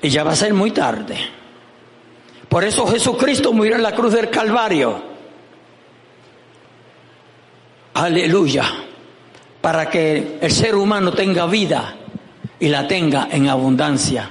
[0.00, 1.18] Y ya va a ser muy tarde.
[2.48, 5.13] Por eso Jesucristo murió en la cruz del Calvario.
[7.94, 8.64] Aleluya.
[9.60, 11.96] Para que el ser humano tenga vida
[12.60, 14.28] y la tenga en abundancia.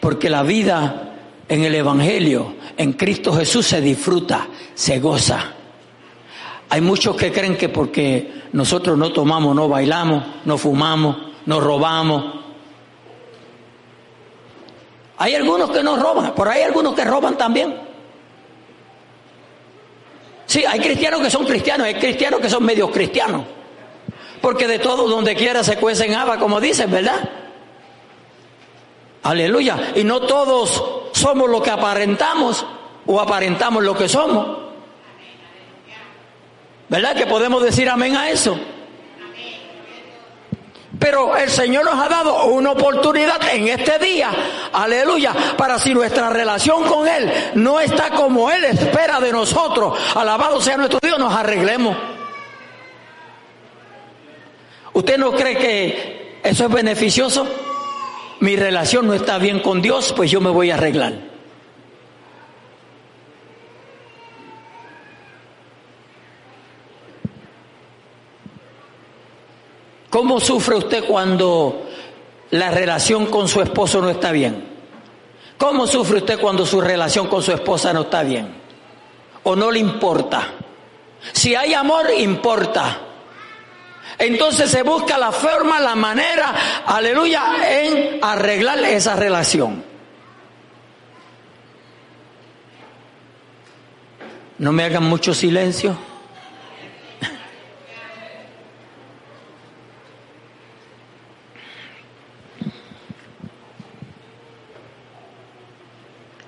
[0.00, 1.14] Porque la vida
[1.48, 5.52] en el Evangelio, en Cristo Jesús se disfruta, se goza.
[6.70, 12.24] Hay muchos que creen que porque nosotros no tomamos, no bailamos, no fumamos, no robamos.
[15.18, 17.93] Hay algunos que no roban, pero hay algunos que roban también.
[20.54, 23.42] Sí, hay cristianos que son cristianos, hay cristianos que son medios cristianos.
[24.40, 27.28] Porque de todo donde quiera se cuecen habas, como dicen, ¿verdad?
[29.24, 29.90] Aleluya.
[29.96, 32.64] Y no todos somos lo que aparentamos
[33.04, 34.58] o aparentamos lo que somos.
[36.88, 38.56] ¿Verdad que podemos decir amén a eso?
[40.98, 44.30] Pero el Señor nos ha dado una oportunidad en este día,
[44.72, 50.60] aleluya, para si nuestra relación con Él no está como Él espera de nosotros, alabado
[50.60, 51.96] sea nuestro Dios, nos arreglemos.
[54.92, 57.46] ¿Usted no cree que eso es beneficioso?
[58.40, 61.33] Mi relación no está bien con Dios, pues yo me voy a arreglar.
[70.14, 71.88] ¿Cómo sufre usted cuando
[72.52, 74.64] la relación con su esposo no está bien?
[75.58, 78.54] ¿Cómo sufre usted cuando su relación con su esposa no está bien?
[79.42, 80.52] ¿O no le importa?
[81.32, 83.00] Si hay amor, importa.
[84.16, 86.54] Entonces se busca la forma, la manera,
[86.86, 89.82] aleluya, en arreglar esa relación.
[94.58, 96.13] No me hagan mucho silencio.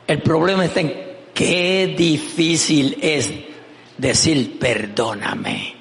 [0.07, 0.95] El problema está en
[1.35, 3.31] qué difícil es
[3.99, 5.75] decir perdóname.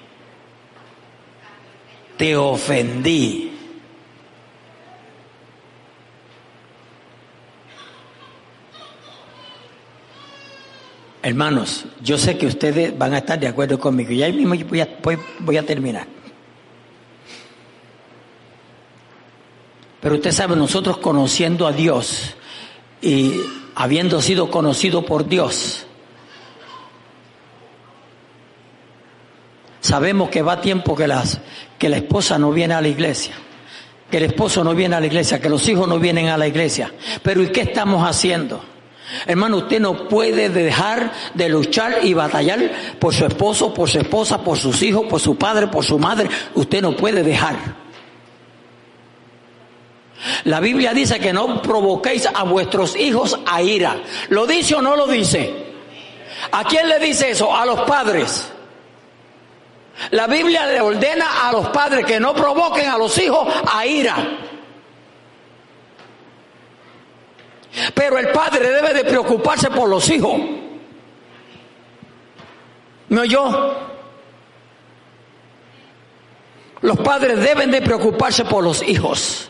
[2.17, 3.51] Te ofendí.
[11.21, 14.11] Hermanos, yo sé que ustedes van a estar de acuerdo conmigo.
[14.11, 14.89] Y ahí mismo voy a,
[15.39, 16.07] voy a terminar.
[19.99, 22.36] Pero usted sabe, nosotros conociendo a Dios
[23.01, 23.41] y
[23.76, 25.86] habiendo sido conocido por Dios,
[29.82, 31.39] sabemos que va tiempo que, las,
[31.78, 33.36] que la esposa no viene a la iglesia,
[34.09, 36.47] que el esposo no viene a la iglesia, que los hijos no vienen a la
[36.47, 36.91] iglesia.
[37.21, 38.63] Pero ¿y qué estamos haciendo?
[39.28, 44.43] Hermano, usted no puede dejar de luchar y batallar por su esposo, por su esposa,
[44.43, 46.30] por sus hijos, por su padre, por su madre.
[46.55, 47.84] Usted no puede dejar.
[50.45, 53.97] La Biblia dice que no provoquéis a vuestros hijos a ira.
[54.30, 55.65] ¿Lo dice o no lo dice?
[56.51, 57.55] ¿A quién le dice eso?
[57.55, 58.51] A los padres.
[60.11, 64.15] La Biblia le ordena a los padres que no provoquen a los hijos a ira.
[67.93, 70.39] Pero el padre debe de preocuparse por los hijos.
[73.09, 73.76] No yo.
[76.82, 79.49] Los padres deben de preocuparse por los hijos.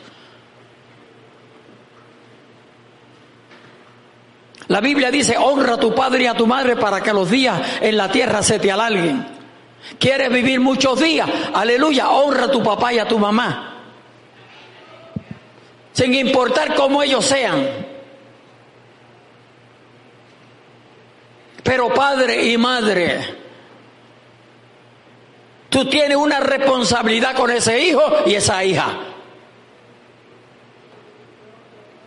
[4.67, 7.61] La Biblia dice, honra a tu padre y a tu madre para que los días
[7.81, 9.25] en la tierra se te alarguen.
[9.99, 11.29] ¿Quieres vivir muchos días?
[11.53, 13.83] Aleluya, honra a tu papá y a tu mamá.
[15.93, 17.67] Sin importar cómo ellos sean.
[21.63, 23.35] Pero padre y madre,
[25.69, 29.14] tú tienes una responsabilidad con ese hijo y esa hija.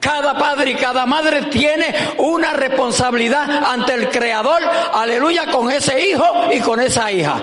[0.00, 6.24] Cada padre y cada madre tiene una responsabilidad ante el Creador, aleluya, con ese hijo
[6.52, 7.40] y con esa hija.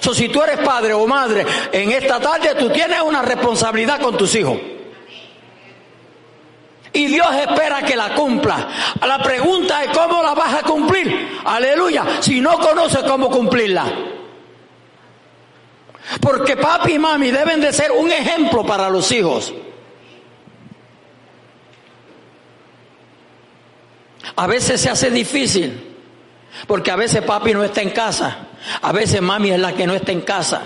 [0.00, 4.16] So, si tú eres padre o madre en esta tarde, tú tienes una responsabilidad con
[4.16, 4.58] tus hijos.
[6.92, 8.68] Y Dios espera que la cumpla.
[9.06, 11.40] La pregunta es cómo la vas a cumplir.
[11.44, 12.04] Aleluya.
[12.20, 13.84] Si no conoces cómo cumplirla.
[16.20, 19.52] Porque papi y mami deben de ser un ejemplo para los hijos.
[24.38, 25.96] A veces se hace difícil,
[26.68, 28.36] porque a veces papi no está en casa,
[28.80, 30.62] a veces mami es la que no está en casa.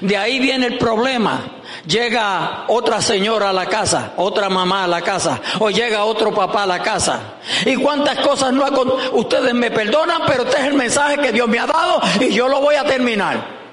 [0.00, 1.40] De ahí viene el problema.
[1.88, 6.62] Llega otra señora a la casa, otra mamá a la casa, o llega otro papá
[6.62, 7.34] a la casa.
[7.66, 8.64] Y cuántas cosas no
[9.12, 12.46] Ustedes me perdonan, pero este es el mensaje que Dios me ha dado y yo
[12.46, 13.63] lo voy a terminar.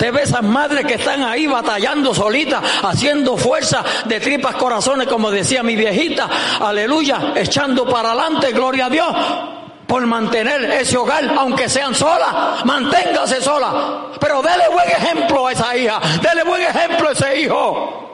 [0.00, 5.30] Te ves esas madres que están ahí batallando solitas, haciendo fuerza de tripas corazones, como
[5.30, 6.26] decía mi viejita,
[6.58, 9.14] aleluya, echando para adelante, gloria a Dios,
[9.86, 15.76] por mantener ese hogar, aunque sean solas, manténgase sola, pero dele buen ejemplo a esa
[15.76, 18.09] hija, dele buen ejemplo a ese hijo.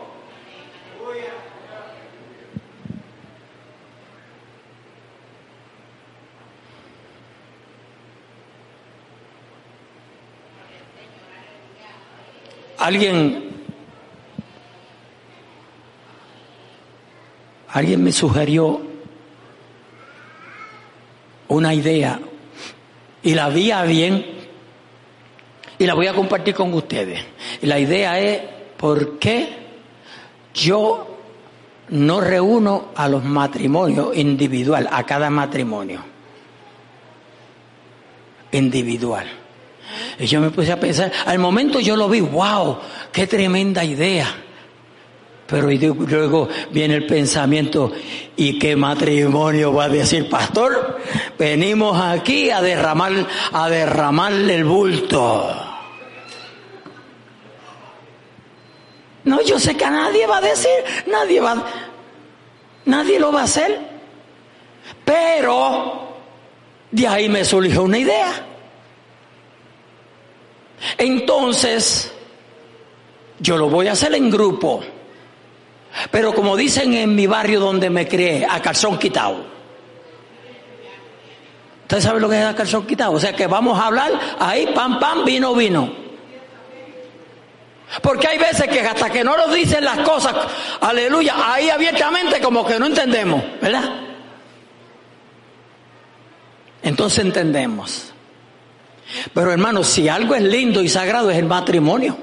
[12.78, 13.50] Alguien,
[17.68, 18.80] alguien me sugirió
[21.48, 22.20] una idea
[23.22, 24.26] y la vi a bien
[25.78, 27.24] y la voy a compartir con ustedes.
[27.62, 28.42] Y la idea es,
[28.76, 29.48] ¿por qué
[30.52, 31.18] yo
[31.88, 36.00] no reúno a los matrimonios individual, a cada matrimonio
[38.52, 39.45] individual?
[40.18, 42.78] Y yo me puse a pensar, al momento yo lo vi, wow,
[43.12, 44.34] qué tremenda idea.
[45.46, 47.92] Pero luego viene el pensamiento,
[48.36, 50.98] ¿y qué matrimonio va a decir, pastor?
[51.38, 53.12] Venimos aquí a derramar,
[53.52, 55.66] a derramarle el bulto.
[59.22, 60.70] No, yo sé que a nadie va a decir,
[61.06, 61.64] nadie va,
[62.84, 63.78] nadie lo va a hacer.
[65.04, 66.16] Pero
[66.90, 68.55] de ahí me surgió una idea.
[70.98, 72.12] Entonces,
[73.38, 74.82] yo lo voy a hacer en grupo.
[76.10, 79.44] Pero como dicen en mi barrio donde me crié, a calzón quitado.
[81.82, 83.12] ¿Usted sabe lo que es a calzón quitado?
[83.12, 86.06] O sea que vamos a hablar ahí, pam, pam, vino, vino.
[88.02, 90.34] Porque hay veces que hasta que no nos dicen las cosas,
[90.80, 94.00] aleluya, ahí abiertamente como que no entendemos, ¿verdad?
[96.82, 98.12] Entonces entendemos.
[99.32, 102.16] Pero hermanos, si algo es lindo y sagrado es el matrimonio.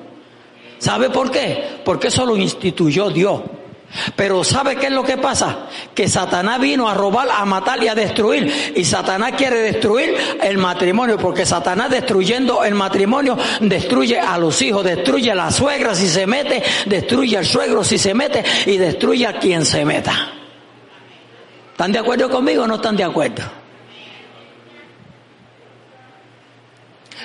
[0.79, 1.79] ¿Sabe por qué?
[1.85, 3.41] Porque eso lo instituyó Dios.
[4.15, 5.67] Pero ¿sabe qué es lo que pasa?
[5.93, 8.73] Que Satanás vino a robar, a matar y a destruir.
[8.75, 14.83] Y Satanás quiere destruir el matrimonio, porque Satanás destruyendo el matrimonio destruye a los hijos,
[14.83, 19.27] destruye a la suegra si se mete, destruye al suegro si se mete y destruye
[19.27, 20.33] a quien se meta.
[21.71, 23.62] ¿Están de acuerdo conmigo o no están de acuerdo?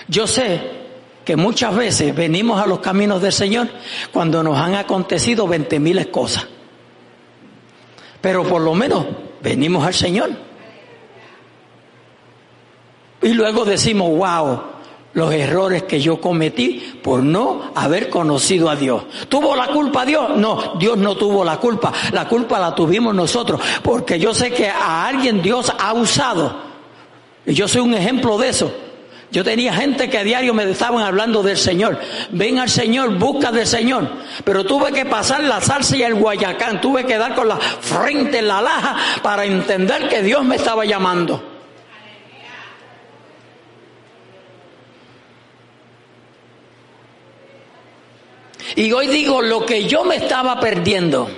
[0.08, 0.78] Yo sé
[1.24, 3.68] que muchas veces venimos a los caminos del Señor
[4.10, 6.46] cuando nos han acontecido veinte miles cosas.
[8.22, 9.04] Pero por lo menos
[9.42, 10.30] venimos al Señor.
[13.20, 14.62] Y luego decimos, wow,
[15.12, 19.04] los errores que yo cometí por no haber conocido a Dios.
[19.28, 20.34] ¿Tuvo la culpa Dios?
[20.34, 21.92] No, Dios no tuvo la culpa.
[22.12, 23.60] La culpa la tuvimos nosotros.
[23.82, 26.56] Porque yo sé que a alguien Dios ha usado.
[27.44, 28.87] Y yo soy un ejemplo de eso
[29.30, 32.00] yo tenía gente que a diario me estaban hablando del Señor.
[32.30, 34.08] Ven al Señor, busca del Señor.
[34.42, 36.80] Pero tuve que pasar la salsa y el guayacán.
[36.80, 40.86] Tuve que dar con la frente en la laja para entender que Dios me estaba
[40.86, 41.42] llamando.
[48.76, 51.28] Y hoy digo lo que yo me estaba perdiendo.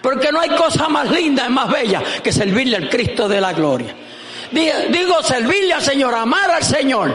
[0.00, 3.52] Porque no hay cosa más linda y más bella que servirle al Cristo de la
[3.52, 3.96] gloria.
[4.50, 7.14] Digo, servirle al Señor, amar al Señor.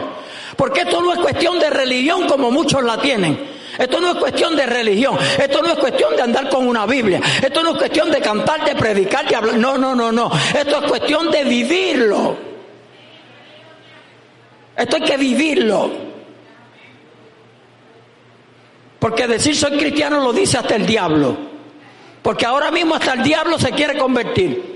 [0.56, 3.56] Porque esto no es cuestión de religión como muchos la tienen.
[3.78, 5.18] Esto no es cuestión de religión.
[5.38, 7.20] Esto no es cuestión de andar con una Biblia.
[7.42, 9.56] Esto no es cuestión de cantar, de predicar, de hablar.
[9.56, 10.30] No, no, no, no.
[10.58, 12.36] Esto es cuestión de vivirlo.
[14.76, 15.90] Esto hay que vivirlo.
[18.98, 21.36] Porque decir soy cristiano lo dice hasta el diablo.
[22.22, 24.75] Porque ahora mismo hasta el diablo se quiere convertir.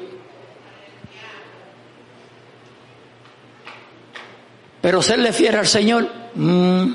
[4.81, 6.93] Pero serle fiel al Señor, mm,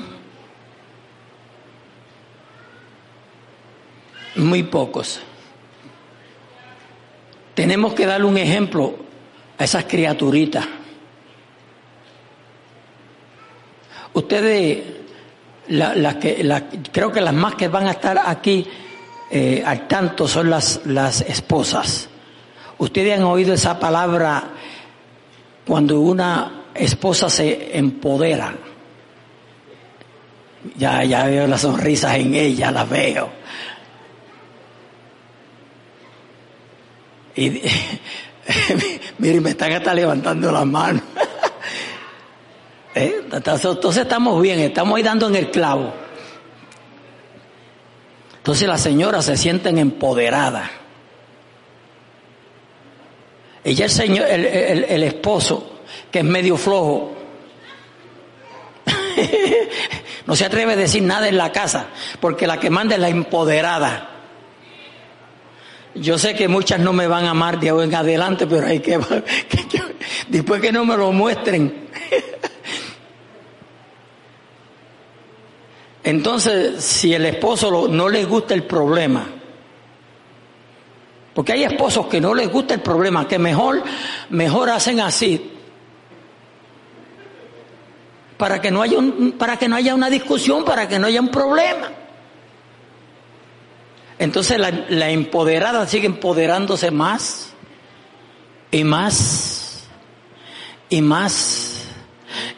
[4.36, 5.20] muy pocos.
[7.54, 8.96] Tenemos que darle un ejemplo
[9.56, 10.66] a esas criaturitas.
[14.12, 14.82] Ustedes,
[16.20, 16.62] que,
[16.92, 18.66] creo que las más que van a estar aquí
[19.30, 22.08] eh, al tanto son las, las esposas.
[22.78, 24.44] Ustedes han oído esa palabra
[25.66, 28.54] cuando una esposa se empodera.
[30.76, 33.30] Ya, ya veo las sonrisas en ella, las veo.
[37.36, 37.50] Y
[39.18, 41.02] miren, me están hasta levantando las manos.
[42.94, 43.22] ¿Eh?
[43.30, 45.92] Entonces estamos bien, estamos ahí dando en el clavo.
[48.38, 50.70] Entonces las señoras se sienten empoderadas.
[53.64, 55.75] Ella el señor, el esposo,
[56.10, 57.14] que es medio flojo.
[60.26, 61.86] no se atreve a decir nada en la casa,
[62.20, 64.10] porque la que manda es la empoderada.
[65.94, 68.80] Yo sé que muchas no me van a amar de hoy en adelante, pero hay
[68.80, 69.00] que,
[70.28, 71.86] después que no me lo muestren.
[76.04, 79.26] Entonces, si el esposo no le gusta el problema,
[81.34, 83.82] porque hay esposos que no les gusta el problema, que mejor,
[84.30, 85.55] mejor hacen así,
[88.36, 91.20] para que no haya un, para que no haya una discusión, para que no haya
[91.20, 91.90] un problema.
[94.18, 97.52] Entonces la, la empoderada sigue empoderándose más
[98.70, 99.86] y más
[100.88, 101.76] y más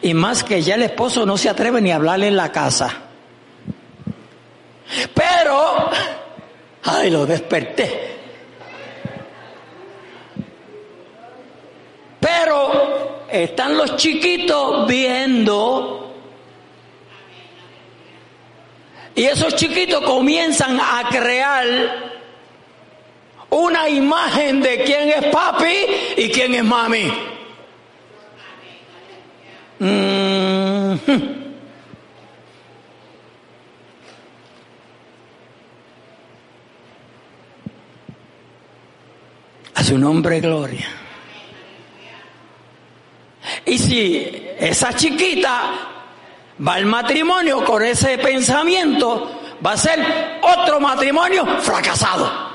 [0.03, 2.91] y más que ya el esposo no se atreve ni a hablarle en la casa.
[5.15, 5.91] Pero,
[6.85, 8.17] ay, lo desperté.
[12.21, 16.15] Pero están los chiquitos viendo.
[19.15, 21.67] Y esos chiquitos comienzan a crear
[23.51, 27.13] una imagen de quién es papi y quién es mami.
[39.75, 41.08] A su nombre, gloria.
[43.65, 45.71] Y si esa chiquita
[46.67, 52.49] va al matrimonio con ese pensamiento, va a ser otro matrimonio fracasado.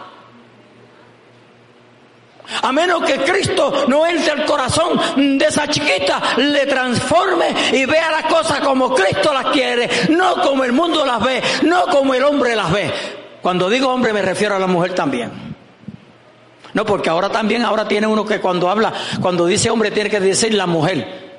[2.61, 4.99] A menos que Cristo no entre al corazón
[5.37, 10.63] de esa chiquita, le transforme y vea las cosas como Cristo las quiere, no como
[10.63, 12.91] el mundo las ve, no como el hombre las ve.
[13.41, 15.52] Cuando digo hombre me refiero a la mujer también.
[16.73, 20.19] No, porque ahora también, ahora tiene uno que cuando habla, cuando dice hombre tiene que
[20.19, 21.33] decir la mujer.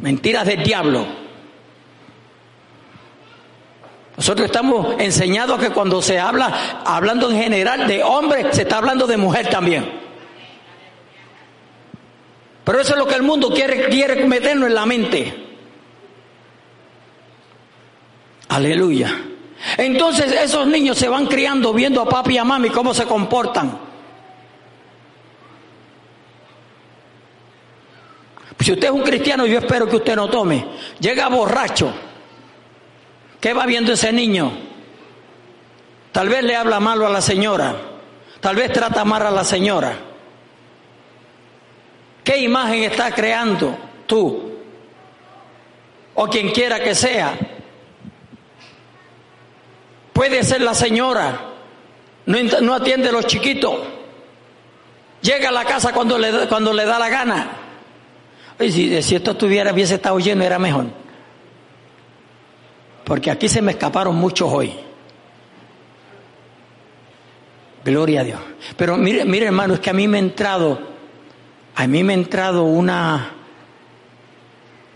[0.00, 1.06] Mentiras del diablo.
[4.16, 9.06] Nosotros estamos enseñados que cuando se habla, hablando en general de hombre, se está hablando
[9.06, 10.00] de mujer también.
[12.64, 15.34] Pero eso es lo que el mundo quiere, quiere meternos en la mente.
[18.48, 19.31] Aleluya.
[19.76, 23.78] Entonces esos niños se van criando viendo a papi y a mami cómo se comportan.
[28.58, 30.64] Si usted es un cristiano, yo espero que usted no tome.
[31.00, 31.92] Llega borracho.
[33.40, 34.52] ¿Qué va viendo ese niño?
[36.12, 37.74] Tal vez le habla malo a la señora.
[38.40, 39.96] Tal vez trata mal a la señora.
[42.22, 44.52] ¿Qué imagen está creando tú?
[46.14, 47.34] O quien quiera que sea.
[50.12, 51.52] Puede ser la señora,
[52.26, 53.74] no, atiende a los chiquitos.
[55.22, 57.46] Llega a la casa cuando le, cuando le da la gana.
[58.60, 60.86] Y si, esto estuviera, hubiese estado lleno, era mejor.
[63.04, 64.72] Porque aquí se me escaparon muchos hoy.
[67.84, 68.40] Gloria a Dios.
[68.76, 70.78] Pero mire, mire hermano, es que a mí me ha entrado,
[71.74, 73.32] a mí me ha entrado una,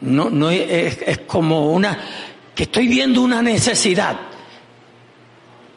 [0.02, 1.98] no, no es, es como una,
[2.54, 4.25] que estoy viendo una necesidad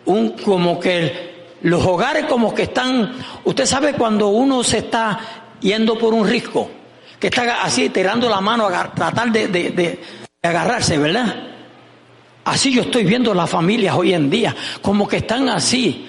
[0.09, 1.29] un como que
[1.61, 5.19] los hogares como que están, usted sabe cuando uno se está
[5.59, 6.69] yendo por un risco,
[7.19, 9.99] que está así tirando la mano a tratar de,
[10.41, 11.43] agarrarse, ¿verdad?
[12.45, 16.07] Así yo estoy viendo las familias hoy en día, como que están así,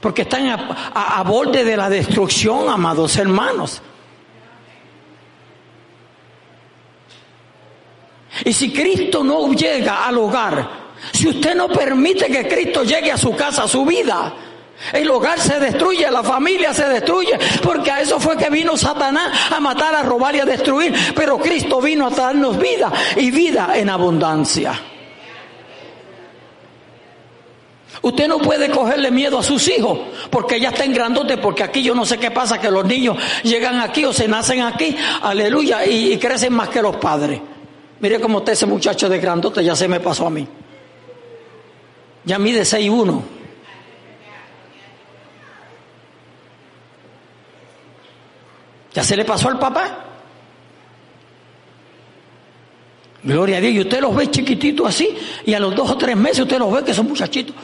[0.00, 0.48] porque están
[0.94, 3.82] a borde de la destrucción, amados hermanos.
[8.44, 10.79] Y si Cristo no llega al hogar,
[11.12, 14.34] si usted no permite que Cristo llegue a su casa, a su vida,
[14.92, 19.52] el hogar se destruye, la familia se destruye, porque a eso fue que vino Satanás
[19.52, 20.94] a matar, a robar y a destruir.
[21.14, 24.80] Pero Cristo vino a darnos vida y vida en abundancia.
[28.02, 29.98] Usted no puede cogerle miedo a sus hijos
[30.30, 33.80] porque ya están grandote, porque aquí yo no sé qué pasa, que los niños llegan
[33.80, 37.40] aquí o se nacen aquí, aleluya, y, crecen más que los padres.
[38.00, 40.48] Mire cómo está ese muchacho de grandote, ya se me pasó a mí.
[42.24, 43.22] Ya mide 6'1.
[48.92, 50.04] Ya se le pasó al papá.
[53.22, 53.74] Gloria a Dios.
[53.74, 56.72] Y usted los ve chiquititos así, y a los dos o tres meses usted los
[56.72, 57.54] ve que son muchachitos.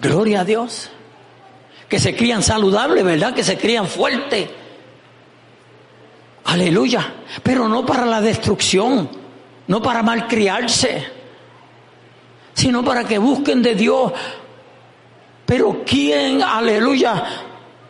[0.00, 0.90] Gloria a Dios.
[1.88, 3.34] Que se crían saludables, ¿verdad?
[3.34, 4.48] Que se crían fuertes.
[6.44, 7.14] Aleluya.
[7.42, 9.10] Pero no para la destrucción,
[9.66, 11.19] no para malcriarse
[12.54, 14.12] sino para que busquen de Dios.
[15.46, 17.24] Pero ¿quién, aleluya,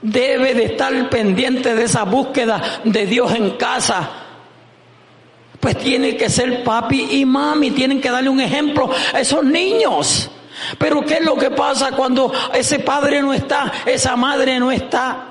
[0.00, 4.08] debe de estar pendiente de esa búsqueda de Dios en casa?
[5.58, 10.30] Pues tiene que ser papi y mami, tienen que darle un ejemplo a esos niños.
[10.78, 15.26] Pero ¿qué es lo que pasa cuando ese padre no está, esa madre no está?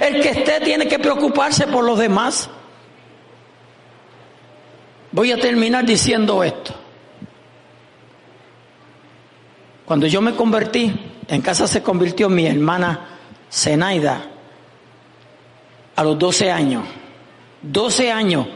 [0.00, 2.48] El que esté tiene que preocuparse por los demás.
[5.12, 6.72] Voy a terminar diciendo esto.
[9.84, 10.92] Cuando yo me convertí,
[11.26, 13.08] en casa se convirtió mi hermana
[13.50, 14.22] Zenaida
[15.96, 16.84] a los 12 años.
[17.62, 18.46] 12 años.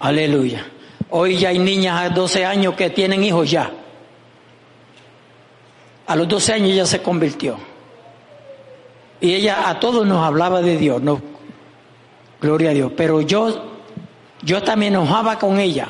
[0.00, 0.66] Aleluya.
[1.10, 3.70] Hoy ya hay niñas a 12 años que tienen hijos ya.
[6.06, 7.56] A los 12 años ella se convirtió.
[9.20, 11.20] Y ella a todos nos hablaba de Dios, no,
[12.40, 12.92] gloria a Dios.
[12.96, 13.69] Pero yo
[14.42, 15.88] yo también enojaba con ella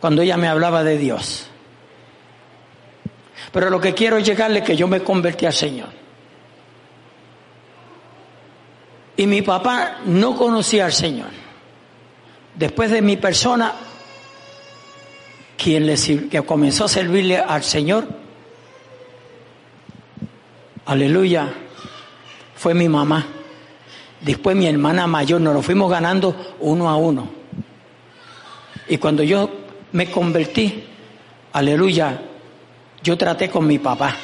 [0.00, 1.46] cuando ella me hablaba de Dios.
[3.52, 5.88] Pero lo que quiero es llegarle que yo me convertí al Señor.
[9.16, 11.28] Y mi papá no conocía al Señor.
[12.54, 13.72] Después de mi persona,
[15.56, 15.96] quien le
[16.28, 18.08] que comenzó a servirle al Señor,
[20.86, 21.52] aleluya,
[22.56, 23.26] fue mi mamá.
[24.20, 27.28] Después mi hermana mayor, nos lo fuimos ganando uno a uno.
[28.88, 29.48] Y cuando yo
[29.92, 30.84] me convertí,
[31.52, 32.20] aleluya,
[33.02, 34.14] yo traté con mi papá.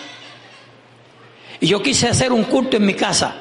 [1.60, 3.34] Y yo quise hacer un culto en mi casa.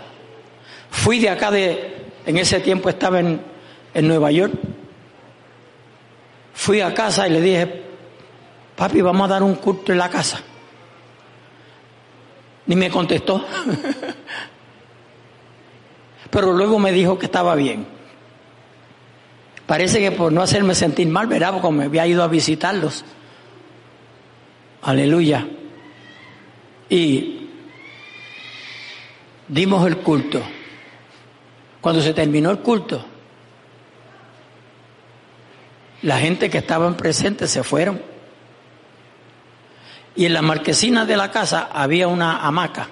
[0.89, 1.95] Fui de acá de,
[2.26, 3.41] en ese tiempo estaba en,
[3.93, 4.53] en Nueva York.
[6.53, 7.84] Fui a casa y le dije,
[8.78, 10.39] papi, vamos a dar un culto en la casa.
[12.68, 13.45] Ni me contestó.
[16.30, 17.86] pero luego me dijo que estaba bien.
[19.65, 21.53] Parece que por no hacerme sentir mal, ¿verdad?
[21.53, 23.03] Como me había ido a visitarlos.
[24.84, 25.47] Aleluya.
[26.89, 27.49] Y
[29.47, 30.41] dimos el culto.
[31.82, 33.03] Cuando se terminó el culto,
[36.03, 38.01] la gente que estaban presentes se fueron.
[40.15, 42.88] Y en la marquesina de la casa había una hamaca,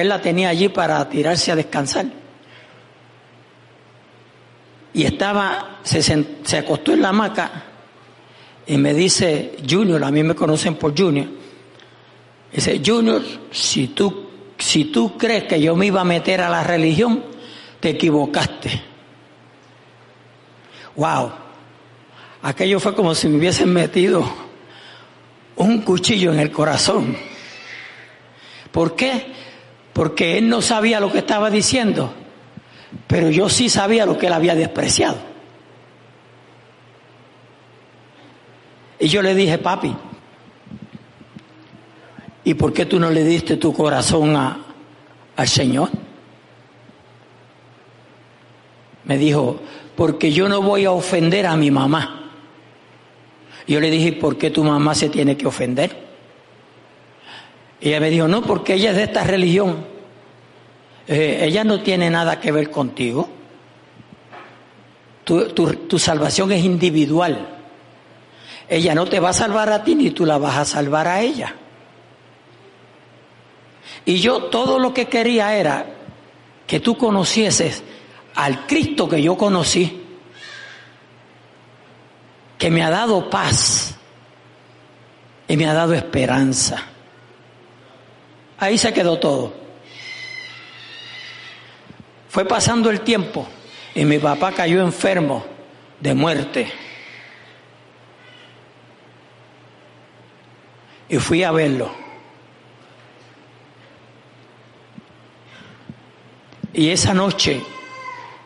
[0.00, 2.06] él la tenía allí para tirarse a descansar.
[4.92, 7.64] Y estaba, se, se acostó en la hamaca
[8.66, 11.26] y me dice, Junior, a mí me conocen por Junior,
[12.52, 14.28] dice, Junior, si tú,
[14.58, 17.22] si tú crees que yo me iba a meter a la religión,
[17.78, 18.82] te equivocaste.
[20.96, 21.30] Wow,
[22.42, 24.26] aquello fue como si me hubiesen metido
[25.56, 27.16] un cuchillo en el corazón.
[28.72, 29.26] ¿Por qué?
[29.96, 32.12] Porque él no sabía lo que estaba diciendo,
[33.06, 35.16] pero yo sí sabía lo que él había despreciado.
[38.98, 39.96] Y yo le dije, papi,
[42.44, 44.66] ¿y por qué tú no le diste tu corazón a,
[45.34, 45.88] al Señor?
[49.04, 49.60] Me dijo,
[49.96, 52.32] porque yo no voy a ofender a mi mamá.
[53.66, 56.05] Yo le dije, ¿por qué tu mamá se tiene que ofender?
[57.80, 59.84] Y ella me dijo, no, porque ella es de esta religión.
[61.06, 63.28] Eh, ella no tiene nada que ver contigo.
[65.24, 67.48] Tu, tu salvación es individual.
[68.68, 71.20] Ella no te va a salvar a ti ni tú la vas a salvar a
[71.20, 71.54] ella.
[74.04, 75.86] Y yo todo lo que quería era
[76.66, 77.82] que tú conocieses
[78.34, 80.02] al Cristo que yo conocí,
[82.58, 83.96] que me ha dado paz
[85.48, 86.82] y me ha dado esperanza.
[88.58, 89.52] Ahí se quedó todo.
[92.28, 93.46] Fue pasando el tiempo
[93.94, 95.44] y mi papá cayó enfermo
[96.00, 96.72] de muerte.
[101.08, 101.90] Y fui a verlo.
[106.72, 107.62] Y esa noche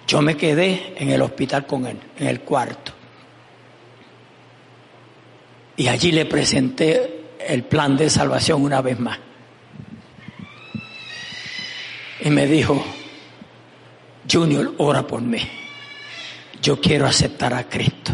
[0.06, 2.92] yo me quedé en el hospital con él, en el cuarto.
[5.76, 9.18] Y allí le presenté el plan de salvación una vez más.
[12.22, 12.84] Y me dijo,
[14.30, 15.40] Junior, ora por mí.
[16.62, 18.12] Yo quiero aceptar a Cristo.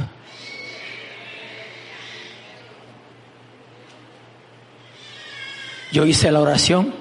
[5.92, 6.92] Yo hice la oración,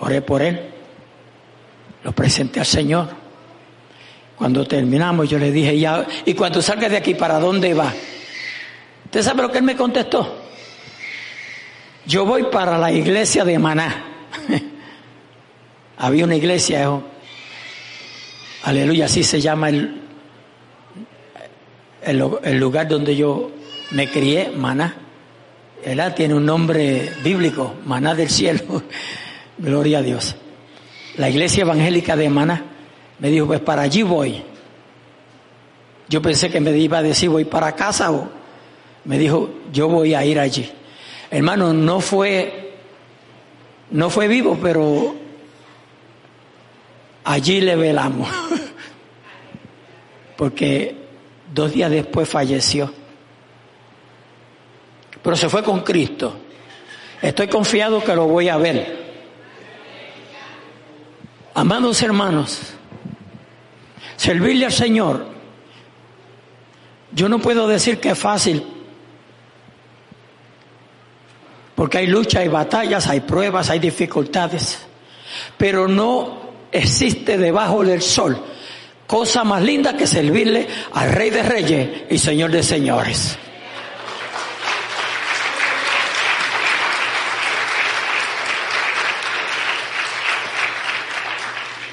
[0.00, 0.70] oré por él,
[2.04, 3.08] lo presenté al Señor.
[4.36, 7.92] Cuando terminamos, yo le dije, ya, y cuando salgas de aquí, ¿para dónde va?
[9.04, 10.42] ¿Usted sabe lo que él me contestó?
[12.06, 14.04] Yo voy para la iglesia de Maná.
[15.98, 16.88] Había una iglesia,
[18.64, 20.00] aleluya, así se llama el,
[22.02, 23.50] el, lugar donde yo
[23.90, 24.96] me crié, Maná.
[25.84, 26.14] ¿verdad?
[26.14, 28.82] Tiene un nombre bíblico, Maná del cielo.
[29.58, 30.34] Gloria a Dios.
[31.16, 32.64] La iglesia evangélica de Maná.
[33.18, 34.42] Me dijo, pues para allí voy.
[36.08, 38.28] Yo pensé que me iba a decir, voy para casa o
[39.04, 40.70] me dijo, yo voy a ir allí.
[41.30, 42.74] Hermano, no fue,
[43.90, 45.14] no fue vivo, pero
[47.24, 48.28] allí le velamos.
[50.36, 50.96] Porque
[51.52, 52.92] dos días después falleció.
[55.22, 56.34] Pero se fue con Cristo.
[57.20, 59.02] Estoy confiado que lo voy a ver.
[61.54, 62.74] Amados hermanos,
[64.22, 65.26] Servirle al Señor,
[67.10, 68.64] yo no puedo decir que es fácil,
[71.74, 74.86] porque hay lucha, hay batallas, hay pruebas, hay dificultades,
[75.56, 76.41] pero no
[76.72, 78.42] existe debajo del sol
[79.12, 83.36] cosa más linda que servirle al Rey de Reyes y Señor de Señores.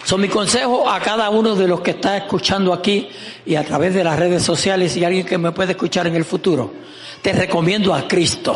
[0.05, 3.09] Son mi consejo a cada uno de los que está escuchando aquí
[3.45, 6.23] y a través de las redes sociales y alguien que me puede escuchar en el
[6.23, 6.73] futuro.
[7.21, 8.55] Te recomiendo a Cristo.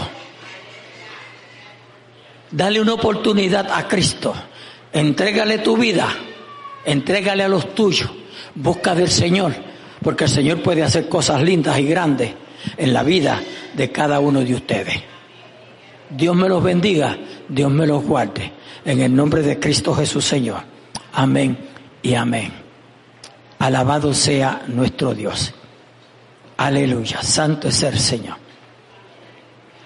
[2.49, 4.34] Dale una oportunidad a Cristo.
[4.94, 6.08] Entrégale tu vida.
[6.86, 8.10] Entrégale a los tuyos.
[8.56, 9.54] Busca del Señor.
[10.02, 12.32] Porque el Señor puede hacer cosas lindas y grandes
[12.78, 13.41] en la vida
[13.74, 15.02] de cada uno de ustedes.
[16.10, 17.18] Dios me los bendiga.
[17.50, 18.52] Dios me los guarde.
[18.86, 20.62] En el nombre de Cristo Jesús Señor.
[21.14, 21.58] Amén
[22.02, 22.52] y amén.
[23.60, 25.54] Alabado sea nuestro Dios.
[26.58, 27.22] Aleluya.
[27.24, 28.38] Santo es el Señor.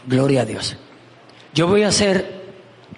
[0.05, 0.75] Gloria a Dios.
[1.53, 2.36] Yo voy a hacer